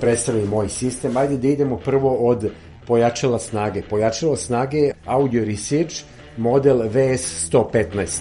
Predstavim 0.00 0.48
moj 0.48 0.68
sistem. 0.68 1.16
Ajde 1.16 1.36
da 1.36 1.48
idemo 1.48 1.76
prvo 1.76 2.14
od 2.14 2.50
pojačala 2.86 3.38
snage. 3.38 3.82
Pojačala 3.90 4.36
snage 4.36 4.90
Audio 5.06 5.44
Research 5.44 5.94
model 6.36 6.82
VS 6.88 7.50
115. 7.52 8.20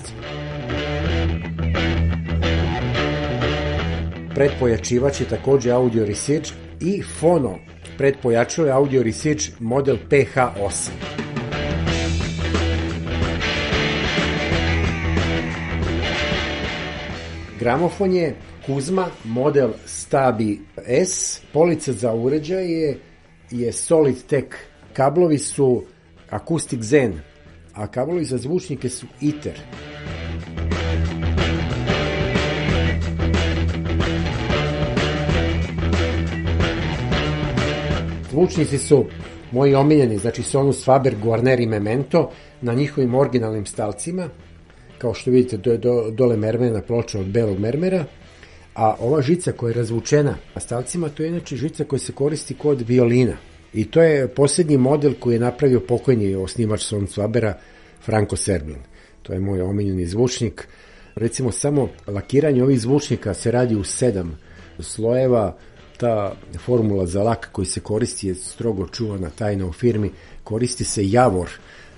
Predpojačivač 4.35 5.19
je 5.19 5.27
takođe 5.27 5.71
Audio 5.71 6.05
Research 6.05 6.51
i 6.81 7.03
fono 7.19 7.55
predpojačilo 7.97 8.67
je 8.67 8.73
Audio 8.73 9.03
Research 9.03 9.45
model 9.59 9.97
PH8. 10.09 10.89
Gramofon 17.59 18.13
je 18.13 18.35
Kuzma 18.65 19.07
model 19.23 19.69
Stabi 19.85 20.59
S. 20.87 21.41
Polica 21.53 21.93
za 21.93 22.13
uređaje 22.13 22.97
je 23.51 23.73
Solid 23.73 24.15
Tech. 24.27 24.47
Kablovi 24.93 25.37
su 25.37 25.83
Acoustic 26.29 26.81
Zen, 26.81 27.13
a 27.73 27.87
kablovi 27.87 28.25
za 28.25 28.37
zvučnike 28.37 28.89
su 28.89 29.05
ITER. 29.21 29.59
Zvučnici 38.31 38.77
su 38.77 39.05
moji 39.51 39.75
omiljeni, 39.75 40.17
znači 40.17 40.43
Sonus 40.43 40.85
Faber, 40.85 41.15
Guarner 41.23 41.59
i 41.59 41.65
Memento 41.65 42.31
na 42.61 42.73
njihovim 42.73 43.15
originalnim 43.15 43.65
stalcima, 43.65 44.29
kao 44.97 45.13
što 45.13 45.31
vidite 45.31 45.57
do, 45.57 45.77
do, 45.77 46.11
dole 46.11 46.37
mermena 46.37 46.81
ploča 46.81 47.19
od 47.19 47.25
belog 47.25 47.59
mermera, 47.59 48.05
a 48.75 48.95
ova 48.99 49.21
žica 49.21 49.51
koja 49.51 49.69
je 49.69 49.73
razvučena 49.73 50.35
na 50.55 50.61
stalcima, 50.61 51.09
to 51.09 51.23
je 51.23 51.29
inače 51.29 51.55
žica 51.55 51.83
koja 51.83 51.99
se 51.99 52.11
koristi 52.11 52.53
kod 52.53 52.81
violina. 52.81 53.37
I 53.73 53.85
to 53.85 54.01
je 54.01 54.27
posljednji 54.27 54.77
model 54.77 55.13
koji 55.19 55.35
je 55.35 55.39
napravio 55.39 55.79
pokojni 55.79 56.35
osnivač 56.35 56.81
Sonus 56.81 57.15
Fabera, 57.15 57.57
Franco 58.01 58.35
Serbin. 58.35 58.77
To 59.21 59.33
je 59.33 59.39
moj 59.39 59.61
omiljeni 59.61 60.05
zvučnik. 60.05 60.67
Recimo, 61.15 61.51
samo 61.51 61.89
lakiranje 62.07 62.63
ovih 62.63 62.81
zvučnika 62.81 63.33
se 63.33 63.51
radi 63.51 63.75
u 63.75 63.83
sedam 63.83 64.37
slojeva, 64.79 65.57
ta 65.97 66.35
formula 66.65 67.05
za 67.05 67.23
lak 67.23 67.49
koji 67.51 67.65
se 67.65 67.79
koristi 67.79 68.27
je 68.27 68.35
strogo 68.35 68.87
čuvana 68.87 69.29
tajna 69.29 69.65
u 69.65 69.73
firmi, 69.73 70.11
koristi 70.43 70.83
se 70.83 71.09
javor 71.09 71.49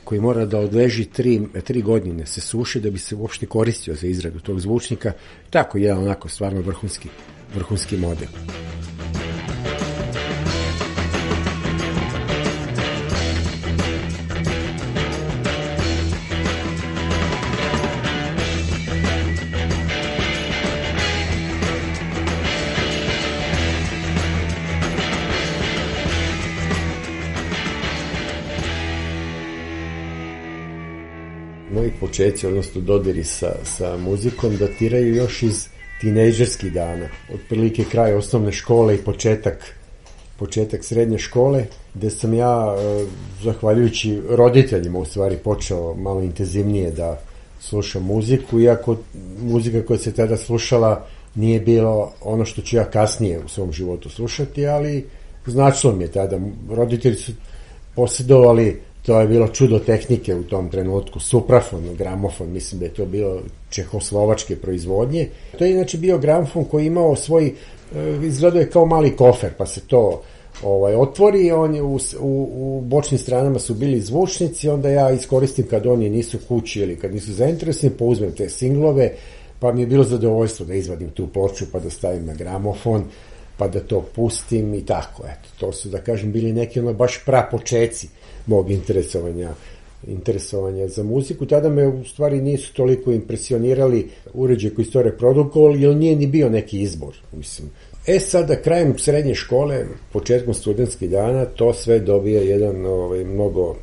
koji 0.07 0.21
mora 0.21 0.45
da 0.45 0.59
odleži 0.59 1.05
tri, 1.05 1.41
tri 1.63 1.81
godine 1.81 2.25
se 2.25 2.41
suši 2.41 2.79
da 2.79 2.89
bi 2.89 2.99
se 2.99 3.15
uopšte 3.15 3.45
koristio 3.45 3.95
za 3.95 4.07
izradu 4.07 4.39
tog 4.39 4.59
zvučnika. 4.59 5.11
Tako 5.49 5.77
je 5.77 5.93
onako 5.93 6.29
stvarno 6.29 6.61
vrhunski, 6.61 7.09
vrhunski 7.55 7.97
model. 7.97 8.27
Moji 31.87 31.99
počeci, 31.99 32.47
odnosno 32.47 32.81
dodiri 32.81 33.23
sa, 33.23 33.55
sa 33.63 33.97
muzikom, 33.97 34.57
datiraju 34.57 35.15
još 35.15 35.43
iz 35.43 35.67
tinejdžerskih 36.01 36.73
dana. 36.73 37.07
Otprilike 37.33 37.83
kraj 37.91 38.13
osnovne 38.13 38.51
škole 38.51 38.95
i 38.95 38.97
početak 38.97 39.73
početak 40.39 40.83
srednje 40.83 41.17
škole, 41.17 41.65
gde 41.93 42.09
sam 42.09 42.33
ja, 42.33 42.75
e, 42.77 43.05
zahvaljujući 43.43 44.21
roditeljima, 44.29 44.99
u 44.99 45.05
stvari 45.05 45.37
počeo 45.37 45.95
malo 45.95 46.21
intenzivnije 46.21 46.91
da 46.91 47.19
slušam 47.59 48.03
muziku, 48.03 48.59
iako 48.59 48.97
muzika 49.41 49.81
koja 49.85 49.97
se 49.97 50.11
tada 50.11 50.37
slušala 50.37 51.05
nije 51.35 51.59
bilo 51.59 52.13
ono 52.21 52.45
što 52.45 52.61
ću 52.61 52.75
ja 52.75 52.83
kasnije 52.83 53.39
u 53.45 53.47
svom 53.47 53.71
životu 53.71 54.09
slušati, 54.09 54.67
ali 54.67 55.05
značilo 55.45 55.95
mi 55.95 56.03
je 56.03 56.11
tada. 56.11 56.39
Roditelji 56.69 57.15
su 57.15 57.31
posjedovali 57.95 58.81
to 59.07 59.21
je 59.21 59.27
bilo 59.27 59.47
čudo 59.47 59.79
tehnike 59.79 60.35
u 60.35 60.43
tom 60.43 60.69
trenutku, 60.69 61.19
suprafon, 61.19 61.95
gramofon, 61.97 62.51
mislim 62.51 62.79
da 62.79 62.85
je 62.85 62.93
to 62.93 63.05
bilo 63.05 63.39
čehoslovačke 63.69 64.55
proizvodnje. 64.55 65.27
To 65.57 65.65
je 65.65 65.71
inače 65.71 65.97
bio 65.97 66.17
gramofon 66.17 66.65
koji 66.65 66.83
je 66.83 66.87
imao 66.87 67.15
svoj, 67.15 67.53
izgledao 68.23 68.59
je 68.59 68.69
kao 68.69 68.85
mali 68.85 69.15
kofer, 69.15 69.53
pa 69.57 69.65
se 69.65 69.81
to 69.87 70.21
ovaj, 70.63 70.95
otvori, 70.95 71.51
on 71.51 71.75
je 71.75 71.81
u, 71.81 71.95
u, 72.19 72.49
u 72.53 72.81
bočnim 72.81 73.19
stranama 73.19 73.59
su 73.59 73.73
bili 73.73 74.01
zvučnici, 74.01 74.69
onda 74.69 74.89
ja 74.89 75.11
iskoristim 75.11 75.67
kad 75.67 75.85
oni 75.85 76.09
nisu 76.09 76.37
kući 76.47 76.79
ili 76.79 76.99
kad 76.99 77.13
nisu 77.13 77.33
zainteresni, 77.33 77.89
pa 77.89 78.05
uzmem 78.05 78.31
te 78.31 78.49
singlove, 78.49 79.11
pa 79.59 79.71
mi 79.71 79.81
je 79.81 79.87
bilo 79.87 80.03
zadovoljstvo 80.03 80.65
da 80.65 80.73
izvadim 80.73 81.09
tu 81.09 81.27
ploču 81.27 81.65
pa 81.71 81.79
da 81.79 81.89
stavim 81.89 82.25
na 82.25 82.33
gramofon, 82.33 83.03
pa 83.57 83.67
da 83.67 83.79
to 83.79 84.05
pustim 84.15 84.73
i 84.73 84.85
tako, 84.85 85.23
eto, 85.23 85.49
to 85.59 85.71
su 85.71 85.89
da 85.89 85.97
kažem 85.97 86.31
bili 86.31 86.53
neki 86.53 86.79
ono 86.79 86.93
baš 86.93 87.25
prapočeci 87.25 88.07
mog 88.47 88.71
interesovanja 88.71 89.53
interesovanja 90.07 90.87
za 90.87 91.03
muziku. 91.03 91.45
Tada 91.45 91.69
me 91.69 91.87
u 91.87 92.03
stvari 92.03 92.41
nisu 92.41 92.73
toliko 92.73 93.11
impresionirali 93.11 94.09
uređaje 94.33 94.75
koji 94.75 94.85
su 94.85 95.01
reprodukovali, 95.01 95.81
jer 95.81 95.95
nije 95.95 96.15
ni 96.15 96.27
bio 96.27 96.49
neki 96.49 96.81
izbor, 96.81 97.15
mislim. 97.33 97.69
E 98.07 98.19
sada, 98.19 98.55
krajem 98.55 98.97
srednje 98.97 99.35
škole, 99.35 99.85
početkom 100.13 100.53
studentskih 100.53 101.09
dana, 101.09 101.45
to 101.45 101.73
sve 101.73 101.99
dobija 101.99 102.41
jedan 102.41 102.85
ovaj, 102.85 103.23
mnogo 103.23 103.75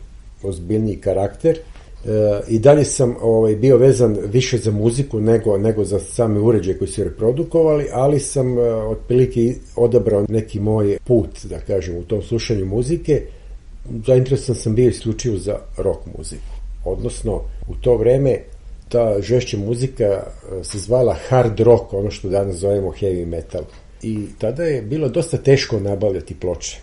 ozbiljniji 0.43 0.97
karakter. 0.97 1.59
E, 1.59 2.41
I 2.49 2.59
dalje 2.59 2.85
sam 2.85 3.17
ovaj, 3.21 3.57
bio 3.57 3.77
vezan 3.77 4.17
više 4.33 4.59
za 4.59 4.71
muziku 4.71 5.21
nego, 5.21 5.59
nego 5.59 5.85
za 5.85 5.99
same 5.99 6.41
uređaje 6.41 6.79
koji 6.79 6.89
su 6.89 7.05
reprodukovali, 7.05 7.87
ali 7.93 8.21
sam 8.21 8.59
e, 8.59 8.63
otprilike 8.63 9.55
odabrao 9.77 10.25
neki 10.29 10.61
moj 10.61 10.99
put, 11.05 11.45
da 11.45 11.59
kažem, 11.59 11.97
u 11.97 12.03
tom 12.03 12.23
slušanju 12.23 12.67
muzike, 12.67 13.23
zainteresovan 14.07 14.61
sam 14.61 14.75
bio 14.75 14.89
isključivo 14.89 15.39
za 15.39 15.59
rock 15.77 16.01
muziku. 16.19 16.55
Odnosno, 16.85 17.41
u 17.69 17.75
to 17.75 17.97
vreme 17.97 18.39
ta 18.89 19.17
žešća 19.21 19.59
muzika 19.59 20.23
se 20.63 20.79
zvala 20.79 21.17
hard 21.29 21.61
rock, 21.61 21.93
ono 21.93 22.11
što 22.11 22.29
danas 22.29 22.57
zovemo 22.57 22.89
heavy 22.89 23.27
metal. 23.27 23.63
I 24.03 24.27
tada 24.39 24.65
je 24.65 24.83
bilo 24.83 25.09
dosta 25.09 25.37
teško 25.37 25.81
nabavljati 25.81 26.35
ploče. 26.35 26.79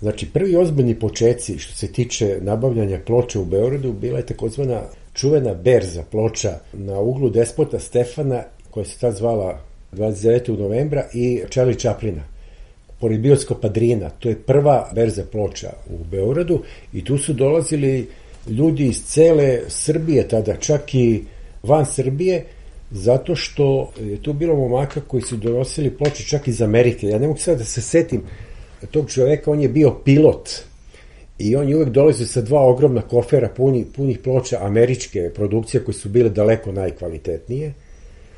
Znači, 0.00 0.26
prvi 0.32 0.56
ozbiljni 0.56 0.98
počeci 0.98 1.58
što 1.58 1.74
se 1.74 1.92
tiče 1.92 2.38
nabavljanja 2.40 3.00
ploče 3.06 3.38
u 3.38 3.44
Beogradu 3.44 3.92
bila 3.92 4.18
je 4.18 4.26
takozvana 4.26 4.82
čuvena 5.14 5.54
berza 5.54 6.02
ploča 6.10 6.58
na 6.72 7.00
uglu 7.00 7.30
despota 7.30 7.78
Stefana, 7.78 8.42
koja 8.70 8.84
se 8.84 8.98
tad 8.98 9.16
zvala 9.16 9.58
29. 9.92 10.58
novembra 10.58 11.04
i 11.14 11.42
Čeli 11.50 11.78
Čaplina 11.78 12.33
pored 13.04 13.20
bioskopa 13.20 13.68
Drina, 13.68 14.10
to 14.10 14.28
je 14.28 14.36
prva 14.36 14.90
berza 14.94 15.22
ploča 15.32 15.72
u 15.90 16.04
Beogradu 16.04 16.62
i 16.92 17.04
tu 17.04 17.18
su 17.18 17.32
dolazili 17.32 18.08
ljudi 18.48 18.86
iz 18.86 19.02
cele 19.04 19.60
Srbije 19.68 20.28
tada, 20.28 20.56
čak 20.56 20.94
i 20.94 21.24
van 21.62 21.86
Srbije, 21.86 22.44
zato 22.90 23.36
što 23.36 23.92
je 24.00 24.22
tu 24.22 24.32
bilo 24.32 24.56
momaka 24.56 25.00
koji 25.00 25.22
su 25.22 25.36
donosili 25.36 25.90
ploče 25.90 26.24
čak 26.24 26.48
iz 26.48 26.62
Amerike. 26.62 27.06
Ja 27.06 27.18
ne 27.18 27.26
mogu 27.26 27.38
sada 27.38 27.58
da 27.58 27.64
se 27.64 27.82
setim 27.82 28.22
tog 28.90 29.10
čoveka, 29.10 29.50
on 29.50 29.60
je 29.60 29.68
bio 29.68 29.90
pilot 30.04 30.50
i 31.38 31.56
on 31.56 31.68
je 31.68 31.76
uvek 31.76 31.88
dolazio 31.88 32.26
sa 32.26 32.40
dva 32.40 32.60
ogromna 32.60 33.02
kofera 33.02 33.48
puni, 33.56 33.84
punih 33.96 34.18
ploča 34.18 34.58
američke 34.60 35.30
produkcije 35.34 35.84
koje 35.84 35.94
su 35.94 36.08
bile 36.08 36.30
daleko 36.30 36.72
najkvalitetnije. 36.72 37.72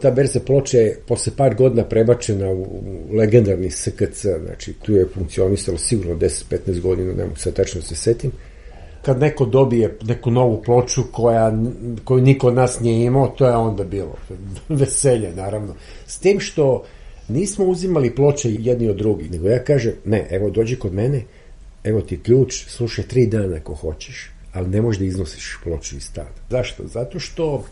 Ta 0.03 0.11
berza 0.11 0.41
ploče 0.41 0.79
je 0.79 0.99
posle 1.07 1.33
par 1.37 1.55
godina 1.55 1.85
prebačena 1.85 2.51
u, 2.51 2.83
legendarni 3.13 3.71
SKC, 3.71 4.27
znači 4.45 4.73
tu 4.73 4.93
je 4.93 5.07
funkcionisalo 5.15 5.79
sigurno 5.79 6.15
10-15 6.15 6.81
godina, 6.81 7.13
ne 7.13 7.25
mogu 7.25 7.37
sad 7.37 7.55
tačno 7.55 7.81
da 7.81 7.87
se 7.87 7.95
setim 7.95 8.33
kad 9.07 9.21
neko 9.21 9.47
dobije 9.47 9.99
neku 10.03 10.31
novu 10.31 10.63
ploču 10.63 11.03
koja, 11.13 11.53
koju 12.05 12.23
niko 12.23 12.49
od 12.49 12.55
nas 12.55 12.81
nije 12.81 13.07
imao, 13.07 13.29
to 13.29 13.47
je 13.47 13.57
onda 13.57 13.85
bilo 13.85 14.15
veselje, 14.81 15.33
naravno. 15.35 15.75
S 16.07 16.19
tim 16.19 16.41
što 16.41 16.85
nismo 17.29 17.65
uzimali 17.65 18.15
ploče 18.15 18.51
jedni 18.59 18.89
od 18.89 18.97
drugih, 18.97 19.31
nego 19.31 19.49
ja 19.49 19.65
kažem, 19.65 19.93
ne, 20.05 20.27
evo 20.31 20.51
dođi 20.51 20.77
kod 20.77 20.95
mene, 20.95 21.23
evo 21.85 22.01
ti 22.01 22.23
ključ, 22.23 22.65
slušaj 22.69 23.05
tri 23.05 23.27
dana 23.27 23.57
ako 23.57 23.75
hoćeš, 23.75 24.31
ali 24.53 24.69
ne 24.69 24.83
možeš 24.83 24.99
da 24.99 25.05
iznosiš 25.05 25.59
ploču 25.65 25.97
iz 25.97 26.05
stada. 26.05 26.41
Zašto? 26.51 26.87
Zato 26.87 27.21
što 27.21 27.65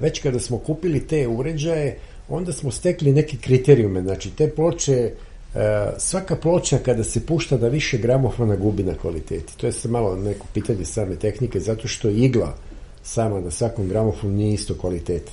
već 0.00 0.20
kada 0.20 0.40
smo 0.40 0.58
kupili 0.58 1.06
te 1.06 1.28
uređaje, 1.28 1.96
onda 2.28 2.52
smo 2.52 2.70
stekli 2.70 3.12
neke 3.12 3.36
kriterijume, 3.36 4.02
znači 4.02 4.30
te 4.30 4.50
ploče 4.50 5.10
E, 5.54 5.90
svaka 5.98 6.36
ploča 6.36 6.78
kada 6.78 7.04
se 7.04 7.26
pušta 7.26 7.56
da 7.56 7.68
više 7.68 7.98
gramofona 7.98 8.56
gubi 8.56 8.82
na 8.82 8.94
kvaliteti. 8.94 9.58
To 9.58 9.66
je 9.66 9.72
se 9.72 9.88
malo 9.88 10.16
neko 10.16 10.46
pitanje 10.54 10.84
same 10.84 11.16
tehnike, 11.16 11.60
zato 11.60 11.88
što 11.88 12.08
igla 12.08 12.54
sama 13.02 13.40
na 13.40 13.50
svakom 13.50 13.88
gramofonu 13.88 14.32
nije 14.32 14.54
isto 14.54 14.74
kvaliteta. 14.74 15.32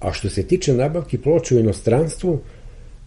A 0.00 0.12
što 0.12 0.28
se 0.28 0.42
tiče 0.42 0.74
nabavki 0.74 1.18
ploča 1.18 1.54
u 1.54 1.58
inostranstvu, 1.58 2.38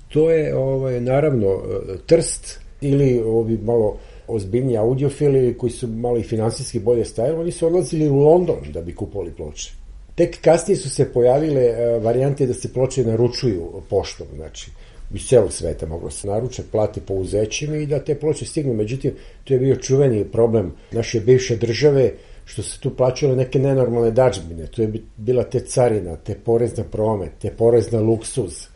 to 0.07 0.31
je 0.31 0.55
ovaj, 0.55 1.01
naravno 1.01 1.47
e, 1.47 1.97
trst 2.05 2.59
ili 2.81 3.21
ovi 3.25 3.57
malo 3.57 3.97
ozbiljni 4.27 4.77
audiofili 4.77 5.57
koji 5.57 5.71
su 5.71 5.87
malo 5.87 6.17
i 6.17 6.23
finansijski 6.23 6.79
bolje 6.79 7.05
stajali, 7.05 7.39
oni 7.39 7.51
su 7.51 7.67
odlazili 7.67 8.09
u 8.09 8.15
London 8.15 8.57
da 8.73 8.81
bi 8.81 8.95
kupovali 8.95 9.31
ploče. 9.31 9.82
Tek 10.15 10.41
kasnije 10.41 10.77
su 10.77 10.89
se 10.89 11.13
pojavile 11.13 11.61
e, 11.61 11.99
varijante 11.99 12.45
da 12.45 12.53
se 12.53 12.73
ploče 12.73 13.03
naručuju 13.03 13.81
poštom, 13.89 14.27
znači 14.35 14.71
iz 15.13 15.27
celog 15.27 15.53
sveta 15.53 15.85
moglo 15.85 16.09
se 16.09 16.27
naručak 16.27 16.65
plati 16.71 17.01
po 17.01 17.13
uzećima 17.13 17.75
i 17.77 17.85
da 17.85 17.99
te 17.99 18.19
ploče 18.19 18.45
stignu. 18.45 18.73
Međutim, 18.73 19.13
to 19.43 19.53
je 19.53 19.59
bio 19.59 19.75
čuveni 19.75 20.25
problem 20.25 20.73
naše 20.91 21.19
bivše 21.19 21.55
države, 21.55 22.11
što 22.45 22.63
se 22.63 22.79
tu 22.79 22.95
plaćale 22.95 23.35
neke 23.35 23.59
nenormalne 23.59 24.11
dađbine. 24.11 24.67
To 24.67 24.81
je 24.81 24.91
bila 25.17 25.43
te 25.43 25.59
carina, 25.59 26.15
te 26.15 26.35
porez 26.35 26.77
na 26.77 26.83
promet, 26.83 27.31
te 27.41 27.51
porez 27.51 27.91
na 27.91 27.99
luksuz. 27.99 28.67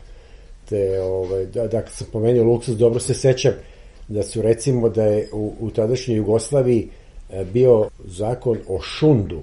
Te, 0.68 1.00
ovaj, 1.00 1.46
da, 1.46 1.66
da, 1.66 1.82
sam 1.86 2.06
pomenuo 2.12 2.44
luksuz, 2.44 2.78
dobro 2.78 3.00
se 3.00 3.14
sećam 3.14 3.52
da 4.08 4.22
su 4.22 4.42
recimo 4.42 4.88
da 4.88 5.04
je 5.04 5.28
u, 5.32 5.52
u 5.60 5.70
tadašnjoj 5.70 6.16
Jugoslaviji 6.16 6.88
e, 7.30 7.44
bio 7.44 7.88
zakon 8.04 8.58
o 8.68 8.80
šundu, 8.80 9.42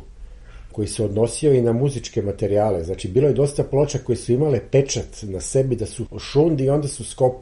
koji 0.75 0.87
se 0.87 1.03
odnosio 1.03 1.53
i 1.53 1.61
na 1.61 1.73
muzičke 1.73 2.21
materijale. 2.21 2.83
Znači, 2.83 3.07
bilo 3.07 3.27
je 3.27 3.33
dosta 3.33 3.63
ploča 3.63 3.97
koje 3.97 4.15
su 4.15 4.31
imale 4.33 4.59
pečat 4.71 5.23
na 5.23 5.39
sebi 5.39 5.75
da 5.75 5.85
su 5.85 6.05
šundi 6.19 6.63
i 6.63 6.69
onda 6.69 6.87
su 6.87 7.03
skop, 7.03 7.35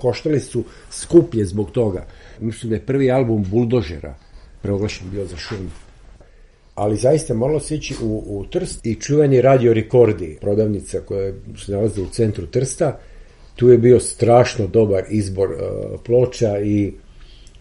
koštali 0.00 0.40
su 0.40 0.64
skuplje 0.90 1.44
zbog 1.44 1.70
toga. 1.70 2.06
Mislim 2.40 2.70
da 2.70 2.76
je 2.76 2.86
prvi 2.86 3.10
album 3.10 3.44
Buldožera 3.50 4.14
proglašen 4.62 5.10
bio 5.10 5.26
za 5.26 5.36
šund. 5.36 5.70
Ali 6.74 6.96
zaista 6.96 7.34
moralo 7.34 7.60
se 7.60 7.74
ići 7.74 7.94
u, 8.02 8.22
u 8.26 8.46
Trst 8.50 8.86
i 8.86 8.94
čuveni 8.94 9.40
radio 9.40 9.74
rekordi, 9.74 10.38
prodavnica 10.40 11.00
koja 11.00 11.32
se 11.66 11.72
nalazi 11.72 12.02
u 12.02 12.08
centru 12.08 12.46
Trsta. 12.46 12.98
Tu 13.56 13.68
je 13.68 13.78
bio 13.78 14.00
strašno 14.00 14.66
dobar 14.66 15.04
izbor 15.10 15.50
uh, 15.50 16.00
ploča 16.04 16.58
i 16.58 16.92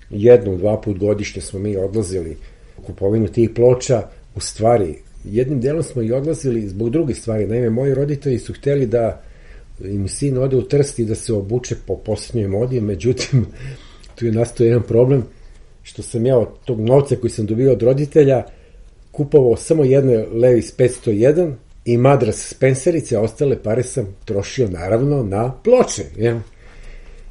jednu, 0.09 0.57
dva 0.57 0.81
put 0.81 0.97
godišnje 0.97 1.41
smo 1.41 1.59
mi 1.59 1.77
odlazili 1.77 2.37
kupovinu 2.85 3.27
tih 3.27 3.49
ploča. 3.55 4.07
U 4.35 4.39
stvari, 4.39 5.08
jednim 5.23 5.61
delom 5.61 5.83
smo 5.83 6.01
i 6.01 6.11
odlazili 6.11 6.69
zbog 6.69 6.89
drugih 6.89 7.17
stvari. 7.17 7.47
Naime, 7.47 7.69
moji 7.69 7.93
roditelji 7.93 8.39
su 8.39 8.53
hteli 8.53 8.85
da 8.85 9.21
im 9.83 10.07
sin 10.07 10.37
ode 10.37 10.57
u 10.57 10.61
Trst 10.61 10.99
i 10.99 11.05
da 11.05 11.15
se 11.15 11.33
obuče 11.33 11.75
po 11.87 11.95
posljednjoj 11.95 12.47
modi, 12.47 12.81
međutim, 12.81 13.45
tu 14.15 14.25
je 14.25 14.31
nastao 14.31 14.65
jedan 14.65 14.83
problem, 14.83 15.23
što 15.83 16.01
sam 16.01 16.25
ja 16.25 16.37
od 16.37 16.47
tog 16.65 16.79
novca 16.79 17.15
koji 17.15 17.31
sam 17.31 17.45
dobio 17.45 17.71
od 17.71 17.81
roditelja 17.81 18.43
kupovao 19.11 19.55
samo 19.55 19.83
jedne 19.83 20.25
Levis 20.25 20.77
501 20.77 21.53
i 21.85 21.97
Madras 21.97 22.47
Spencerice, 22.49 23.15
a 23.15 23.21
ostale 23.21 23.63
pare 23.63 23.83
sam 23.83 24.15
trošio 24.25 24.67
naravno 24.67 25.23
na 25.23 25.53
ploče. 25.63 26.03
Ja? 26.17 26.41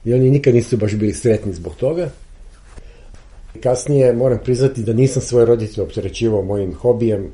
I 0.04 0.14
oni 0.14 0.30
nikad 0.30 0.54
nisu 0.54 0.76
baš 0.76 0.94
bili 0.94 1.12
sretni 1.12 1.52
zbog 1.52 1.74
toga. 1.74 2.10
Kasnije 3.62 4.12
moram 4.12 4.38
priznati 4.44 4.82
da 4.82 4.92
nisam 4.92 5.22
svoje 5.22 5.46
roditelje 5.46 5.84
opterećivao 5.84 6.42
mojim 6.42 6.74
hobijem, 6.74 7.30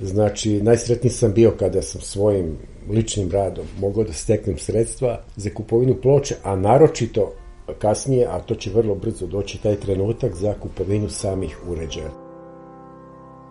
Znači, 0.00 0.62
najsretniji 0.62 1.10
sam 1.10 1.32
bio 1.32 1.50
kada 1.58 1.82
sam 1.82 2.00
svojim 2.00 2.56
ličnim 2.90 3.30
radom 3.30 3.66
mogao 3.80 4.04
da 4.04 4.12
steknem 4.12 4.58
sredstva 4.58 5.22
za 5.36 5.50
kupovinu 5.54 5.94
ploče, 6.02 6.34
a 6.42 6.56
naročito 6.56 7.32
kasnije, 7.78 8.26
a 8.30 8.40
to 8.40 8.54
će 8.54 8.70
vrlo 8.70 8.94
brzo 8.94 9.26
doći 9.26 9.62
taj 9.62 9.76
trenutak 9.76 10.34
za 10.34 10.54
kupovinu 10.54 11.08
samih 11.08 11.58
uređaja. 11.68 12.10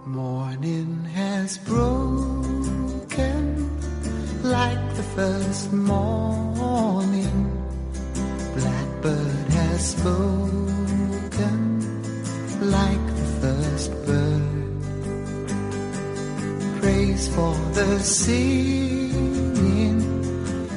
Morning 0.06 1.08
has 1.16 1.60
broken 1.68 3.16
like 4.44 4.94
the 4.94 5.04
first 5.16 5.72
morning 5.72 7.46
Blackbird 8.56 9.50
has 9.50 9.92
spoken 9.92 11.82
like 12.62 13.08
the 13.16 13.26
first 13.42 13.92
bird 14.06 14.35
Praise 16.86 17.26
for 17.34 17.58
the 17.74 17.98
singing, 18.00 19.98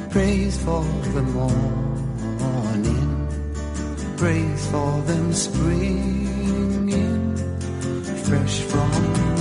praise 0.08 0.56
for 0.64 0.82
the 1.12 1.20
morning, 1.20 3.28
praise 4.16 4.70
for 4.70 5.02
them 5.02 5.34
springing 5.34 7.36
fresh 8.24 8.60
from 8.70 8.90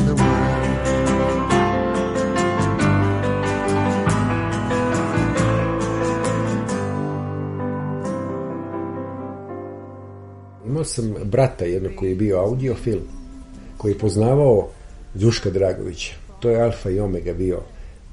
the 0.08 0.14
world. 0.14 0.68
Imao 10.66 10.84
sam 10.84 11.16
brata 11.24 11.66
jednog 11.66 11.92
koji 11.96 12.10
je 12.10 12.16
bio 12.16 12.40
audiofil, 12.40 13.00
koji 13.78 13.92
je 13.92 13.98
poznavao 13.98 14.70
Duška 15.14 15.50
Dragovića 15.50 16.27
to 16.40 16.50
je 16.50 16.62
alfa 16.62 16.90
i 16.90 17.00
omega 17.00 17.34
bio 17.34 17.62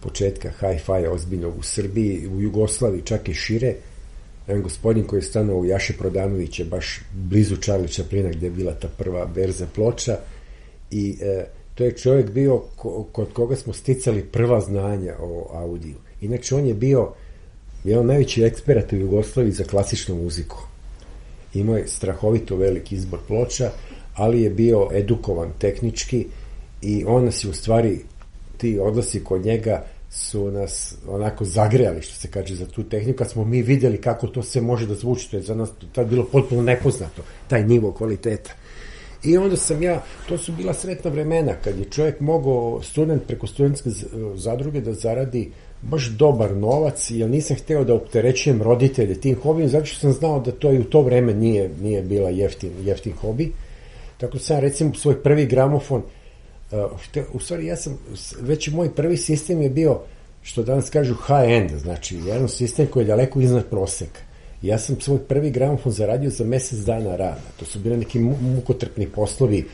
početka 0.00 0.50
hi-fi 0.60 1.06
ozbiljnog 1.06 1.58
u 1.58 1.62
Srbiji, 1.62 2.28
u 2.28 2.40
Jugoslaviji, 2.40 3.02
čak 3.02 3.28
i 3.28 3.34
šire. 3.34 3.74
Jedan 4.46 4.62
gospodin 4.62 5.04
koji 5.04 5.18
je 5.18 5.22
stanovao 5.22 5.60
u 5.60 5.64
Jaše 5.64 5.92
Prodanoviće, 5.98 6.64
baš 6.64 7.00
blizu 7.12 7.56
Charlie 7.56 7.88
Chaplina 7.88 8.30
gde 8.30 8.46
je 8.46 8.50
bila 8.50 8.72
ta 8.72 8.88
prva 8.88 9.26
berza 9.26 9.66
ploča 9.74 10.18
i 10.90 11.16
e, 11.20 11.44
to 11.74 11.84
je 11.84 11.96
čovjek 11.96 12.30
bio 12.30 12.58
ko, 12.76 13.06
kod 13.12 13.32
koga 13.32 13.56
smo 13.56 13.72
sticali 13.72 14.22
prva 14.22 14.60
znanja 14.60 15.14
o 15.20 15.50
audiju. 15.52 15.96
Inače, 16.20 16.54
on 16.54 16.66
je 16.66 16.74
bio 16.74 17.12
jedan 17.84 18.06
najveći 18.06 18.42
ekspert 18.42 18.92
u 18.92 18.96
Jugoslaviji 18.96 19.52
za 19.52 19.64
klasičnu 19.64 20.14
muziku. 20.14 20.58
Imao 21.54 21.76
je 21.76 21.88
strahovito 21.88 22.56
velik 22.56 22.92
izbor 22.92 23.20
ploča, 23.26 23.70
ali 24.14 24.42
je 24.42 24.50
bio 24.50 24.88
edukovan 24.92 25.52
tehnički 25.58 26.26
i 26.82 27.04
on 27.06 27.24
nas 27.24 27.44
je 27.44 27.50
u 27.50 27.52
stvari 27.52 28.00
ti 28.56 28.78
odlasi 28.78 29.24
kod 29.24 29.44
njega 29.44 29.84
su 30.10 30.50
nas 30.50 30.94
onako 31.08 31.44
zagrejali, 31.44 32.02
što 32.02 32.14
se 32.14 32.28
kaže, 32.28 32.54
za 32.54 32.66
tu 32.66 32.82
tehniku, 32.82 33.18
kad 33.18 33.30
smo 33.30 33.44
mi 33.44 33.62
videli 33.62 34.00
kako 34.00 34.26
to 34.26 34.42
se 34.42 34.60
može 34.60 34.86
da 34.86 34.94
zvuči, 34.94 35.30
to 35.30 35.36
je 35.36 35.42
za 35.42 35.54
nas 35.54 35.70
tad 35.92 36.08
bilo 36.08 36.24
potpuno 36.24 36.62
nepoznato, 36.62 37.22
taj 37.48 37.66
nivo 37.66 37.92
kvaliteta. 37.92 38.50
I 39.24 39.36
onda 39.36 39.56
sam 39.56 39.82
ja, 39.82 40.02
to 40.28 40.38
su 40.38 40.52
bila 40.52 40.74
sretna 40.74 41.10
vremena, 41.10 41.52
kad 41.64 41.78
je 41.78 41.84
čovjek 41.84 42.20
mogao, 42.20 42.82
student 42.82 43.26
preko 43.26 43.46
studentske 43.46 43.90
zadruge 44.34 44.80
da 44.80 44.92
zaradi 44.92 45.50
baš 45.82 46.08
dobar 46.08 46.56
novac, 46.56 47.10
jer 47.10 47.30
nisam 47.30 47.56
hteo 47.56 47.84
da 47.84 47.94
opterećujem 47.94 48.62
roditelje 48.62 49.20
tim 49.20 49.36
hobijem, 49.42 49.68
zato 49.68 49.84
što 49.84 50.00
sam 50.00 50.12
znao 50.12 50.40
da 50.40 50.52
to 50.52 50.72
i 50.72 50.78
u 50.78 50.84
to 50.84 51.02
vreme 51.02 51.34
nije, 51.34 51.70
nije 51.82 52.02
bila 52.02 52.30
jeftin, 52.30 52.70
jeftin 52.84 53.12
hobi. 53.12 53.52
Tako 54.18 54.38
sam 54.38 54.60
recimo 54.60 54.94
svoj 54.94 55.22
prvi 55.22 55.46
gramofon, 55.46 56.02
Uh, 56.02 56.23
u 57.32 57.40
stvari 57.40 57.66
ja 57.66 57.76
sam, 57.76 57.98
već 58.40 58.68
moj 58.68 58.94
prvi 58.94 59.16
sistem 59.16 59.62
je 59.62 59.70
bio, 59.70 60.00
što 60.42 60.62
danas 60.62 60.90
kažu 60.90 61.14
high-end, 61.14 61.78
znači 61.78 62.16
jedan 62.16 62.48
sistem 62.48 62.86
koji 62.86 63.04
je 63.04 63.06
daleko 63.08 63.40
iznad 63.40 63.64
proseka. 63.70 64.20
Ja 64.62 64.78
sam 64.78 65.00
svoj 65.00 65.18
prvi 65.18 65.50
gramofon 65.50 65.92
zaradio 65.92 66.30
za 66.30 66.44
mesec 66.44 66.78
dana 66.78 67.16
rada. 67.16 67.40
To 67.56 67.64
su 67.64 67.78
bile 67.78 67.96
neki 67.96 68.18
mukotrpni 68.18 69.08
poslovi 69.08 69.68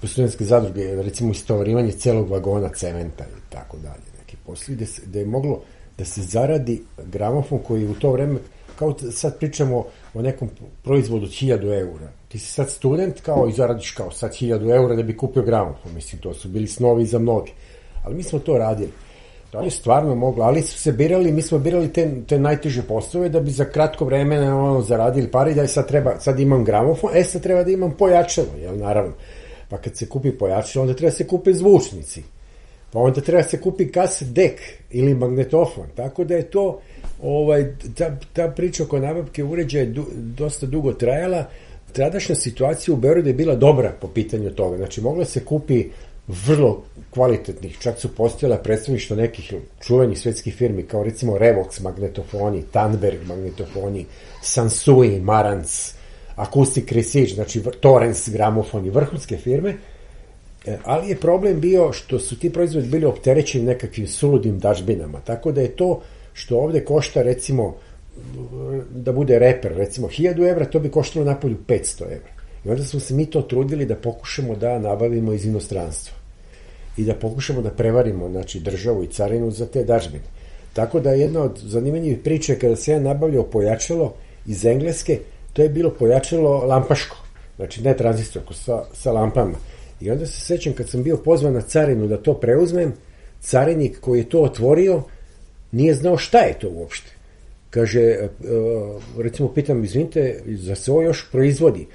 po 0.00 0.06
studentske 0.06 0.44
zadruge, 0.44 1.02
recimo 1.02 1.30
istovarivanje 1.30 1.92
celog 1.92 2.30
vagona 2.30 2.68
cementa 2.68 3.24
i 3.24 3.52
tako 3.52 3.76
dalje. 3.76 4.02
Neki 4.18 4.36
poslovi 4.46 4.76
gde, 4.76 4.86
gde 5.06 5.18
je 5.18 5.26
moglo 5.26 5.62
da 5.98 6.04
se 6.04 6.22
zaradi 6.22 6.82
gramofon 7.12 7.58
koji 7.58 7.86
u 7.86 7.94
to 7.94 8.12
vreme, 8.12 8.38
kao 8.78 8.94
sad 9.12 9.38
pričamo 9.38 9.84
o 10.14 10.22
nekom 10.22 10.50
proizvodu 10.82 11.24
od 11.24 11.30
1000 11.30 11.80
eura. 11.80 12.08
Ti 12.28 12.38
si 12.38 12.52
sad 12.52 12.70
student 12.70 13.20
kao 13.20 13.48
i 13.48 13.52
zaradiš 13.52 13.90
kao 13.90 14.10
sad 14.10 14.30
1000 14.32 14.74
eura 14.76 14.96
da 14.96 15.02
bi 15.02 15.16
kupio 15.16 15.42
gramofon. 15.42 15.94
Mislim, 15.94 16.20
to 16.20 16.34
su 16.34 16.48
bili 16.48 16.66
snovi 16.66 17.06
za 17.06 17.18
mnogi. 17.18 17.52
Ali 18.04 18.14
mi 18.14 18.22
smo 18.22 18.38
to 18.38 18.58
radili. 18.58 18.92
To 19.50 19.62
je 19.62 19.70
stvarno 19.70 20.14
moglo, 20.14 20.44
ali 20.44 20.62
su 20.62 20.78
se 20.78 20.92
birali, 20.92 21.32
mi 21.32 21.42
smo 21.42 21.58
birali 21.58 21.92
te, 21.92 22.10
te 22.28 22.38
najteže 22.38 22.82
poslove 22.82 23.28
da 23.28 23.40
bi 23.40 23.50
za 23.50 23.64
kratko 23.64 24.04
vreme 24.04 24.52
ono, 24.52 24.82
zaradili 24.82 25.30
pari 25.30 25.54
da 25.54 25.62
je 25.62 25.68
sad 25.68 25.88
treba, 25.88 26.20
sad 26.20 26.40
imam 26.40 26.64
gramofon, 26.64 27.10
e 27.14 27.24
sad 27.24 27.42
treba 27.42 27.62
da 27.62 27.70
imam 27.70 27.94
pojačalo, 27.98 28.48
jel 28.60 28.78
naravno. 28.78 29.12
Pa 29.68 29.76
kad 29.76 29.96
se 29.96 30.08
kupi 30.08 30.30
pojačalo, 30.30 30.82
onda 30.82 30.94
treba 30.94 31.10
da 31.10 31.16
se 31.16 31.26
kupe 31.26 31.52
zvučnici. 31.52 32.22
Pa 32.92 32.98
onda 32.98 33.20
treba 33.20 33.42
da 33.42 33.48
se 33.48 33.60
kupi 33.60 33.92
kaset 33.92 34.28
dek 34.28 34.60
ili 34.90 35.14
magnetofon. 35.14 35.86
Tako 35.94 36.24
da 36.24 36.34
je 36.34 36.42
to, 36.42 36.80
ovaj, 37.22 37.66
ta, 37.98 38.16
ta 38.32 38.48
priča 38.48 38.82
oko 38.82 38.98
nabavke 38.98 39.44
uređaja 39.44 39.84
je 39.84 39.90
du, 39.90 40.06
dosta 40.14 40.66
dugo 40.66 40.92
trajala. 40.92 41.44
Tradašnja 41.92 42.34
situacija 42.34 42.94
u 42.94 42.96
Beorodu 42.96 43.28
je 43.28 43.34
bila 43.34 43.54
dobra 43.54 43.92
po 44.00 44.08
pitanju 44.08 44.50
toga. 44.50 44.76
Znači, 44.76 45.00
mogla 45.00 45.24
se 45.24 45.44
kupi 45.44 45.84
vrlo 46.28 46.82
kvalitetnih, 47.10 47.78
čak 47.80 47.98
su 47.98 48.14
postojala 48.14 48.56
predstavništva 48.56 49.16
nekih 49.16 49.54
čuvenih 49.80 50.18
svetskih 50.18 50.54
firmi, 50.54 50.82
kao 50.82 51.02
recimo 51.02 51.38
Revox 51.38 51.82
magnetofoni, 51.82 52.62
Tanberg 52.72 53.18
magnetofoni, 53.26 54.06
Sansui, 54.42 55.20
Marantz, 55.20 55.92
Acoustic 56.36 56.92
Resage, 56.92 57.34
znači 57.34 57.62
Torrens 57.80 58.28
gramofoni, 58.28 58.90
vrhunske 58.90 59.36
firme, 59.36 59.76
ali 60.84 61.08
je 61.08 61.16
problem 61.16 61.60
bio 61.60 61.92
što 61.92 62.18
su 62.18 62.38
ti 62.38 62.52
proizvodi 62.52 62.88
bili 62.88 63.04
opterećeni 63.04 63.64
nekakvim 63.64 64.06
suludim 64.08 64.58
dažbinama, 64.58 65.20
tako 65.20 65.52
da 65.52 65.60
je 65.60 65.76
to 65.76 66.00
što 66.32 66.58
ovde 66.58 66.84
košta 66.84 67.22
recimo 67.22 67.74
da 68.90 69.12
bude 69.12 69.38
reper, 69.38 69.72
recimo 69.76 70.08
1000 70.08 70.50
evra, 70.50 70.64
to 70.64 70.80
bi 70.80 70.90
koštalo 70.90 71.24
napolju 71.24 71.56
500 71.68 72.02
evra. 72.02 72.32
I 72.64 72.70
onda 72.70 72.84
smo 72.84 73.00
se 73.00 73.14
mi 73.14 73.26
to 73.26 73.42
trudili 73.42 73.86
da 73.86 73.94
pokušamo 73.94 74.56
da 74.56 74.78
nabavimo 74.78 75.32
iz 75.32 75.44
inostranstva 75.44 76.16
i 76.96 77.04
da 77.04 77.14
pokušamo 77.14 77.62
da 77.62 77.70
prevarimo 77.70 78.28
znači, 78.28 78.60
državu 78.60 79.04
i 79.04 79.06
carinu 79.06 79.50
za 79.50 79.66
te 79.66 79.84
dažbine. 79.84 80.24
Tako 80.72 81.00
da 81.00 81.10
jedna 81.10 81.42
od 81.42 81.58
zanimljivih 81.64 82.18
priča 82.24 82.54
kada 82.54 82.76
se 82.76 82.92
ja 82.92 83.00
nabavljao 83.00 83.44
pojačalo 83.44 84.14
iz 84.46 84.64
Engleske, 84.64 85.18
to 85.52 85.62
je 85.62 85.68
bilo 85.68 85.90
pojačalo 85.90 86.64
lampaško, 86.66 87.16
znači 87.56 87.82
ne 87.82 87.96
tranzistorko, 87.96 88.54
sa, 88.54 88.84
sa 88.94 89.12
lampama. 89.12 89.58
I 90.00 90.10
onda 90.10 90.26
se 90.26 90.40
sećam 90.40 90.72
kad 90.72 90.88
sam 90.88 91.02
bio 91.02 91.16
pozvan 91.16 91.52
na 91.52 91.60
carinu 91.60 92.06
da 92.06 92.16
to 92.16 92.34
preuzmem, 92.34 92.92
carinik 93.40 94.00
koji 94.00 94.18
je 94.18 94.28
to 94.28 94.42
otvorio 94.42 95.02
nije 95.72 95.94
znao 95.94 96.16
šta 96.16 96.38
je 96.38 96.58
to 96.58 96.68
uopšte. 96.68 97.10
Kaže, 97.70 98.00
e, 98.00 98.28
recimo 99.18 99.52
pitam, 99.52 99.84
izvinite, 99.84 100.40
za 100.46 100.74
se 100.74 100.92
ovo 100.92 101.02
još 101.02 101.28
proizvodi? 101.32 101.86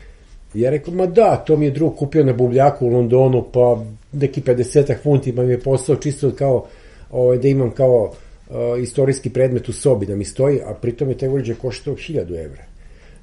Ja 0.53 0.70
rekao, 0.70 0.93
ma 0.93 1.05
da, 1.05 1.36
to 1.36 1.58
mi 1.58 1.65
je 1.65 1.72
drug 1.72 1.96
kupio 1.96 2.24
na 2.24 2.34
bubljaku 2.34 2.86
u 2.86 2.89
Londonu, 2.89 3.46
pa 3.53 3.84
neki 4.12 4.41
50 4.41 4.96
funti 5.03 5.31
mi 5.31 5.51
je 5.51 5.60
postao 5.60 5.96
čisto 5.96 6.31
kao 6.31 6.65
ovaj, 7.12 7.38
da 7.38 7.48
imam 7.48 7.72
kao 7.72 8.03
uh, 8.03 8.55
istorijski 8.81 9.29
predmet 9.29 9.70
u 9.70 9.74
sobi 9.74 10.05
da 10.05 10.15
mi 10.15 10.25
stoji, 10.25 10.62
a 10.65 10.74
pritom 10.74 11.10
je 11.10 11.17
taj 11.17 11.29
uređaj 11.29 11.55
koštao 11.55 11.96
1000 11.96 12.46
evra. 12.46 12.63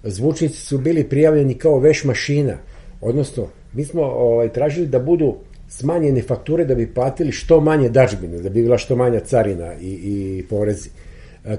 Zvučnici 0.03 0.61
su 0.61 0.79
bili 0.79 1.05
prijavljeni 1.05 1.55
kao 1.55 1.79
veš 1.79 2.05
mašina, 2.05 2.59
odnosno 3.01 3.49
mi 3.73 3.85
smo 3.85 4.03
ovaj, 4.03 4.53
tražili 4.53 4.87
da 4.87 4.99
budu 4.99 5.37
smanjene 5.69 6.23
fakture 6.23 6.65
da 6.65 6.75
bi 6.75 6.95
platili 6.95 7.33
što 7.33 7.61
manje 7.61 7.89
dažbine, 7.89 8.39
da 8.39 8.49
bi 8.49 8.63
bila 8.63 8.79
što 8.79 8.97
manja 8.97 9.21
carina 9.21 9.75
i, 9.75 9.91
i 9.91 10.45
porezi. 10.51 10.89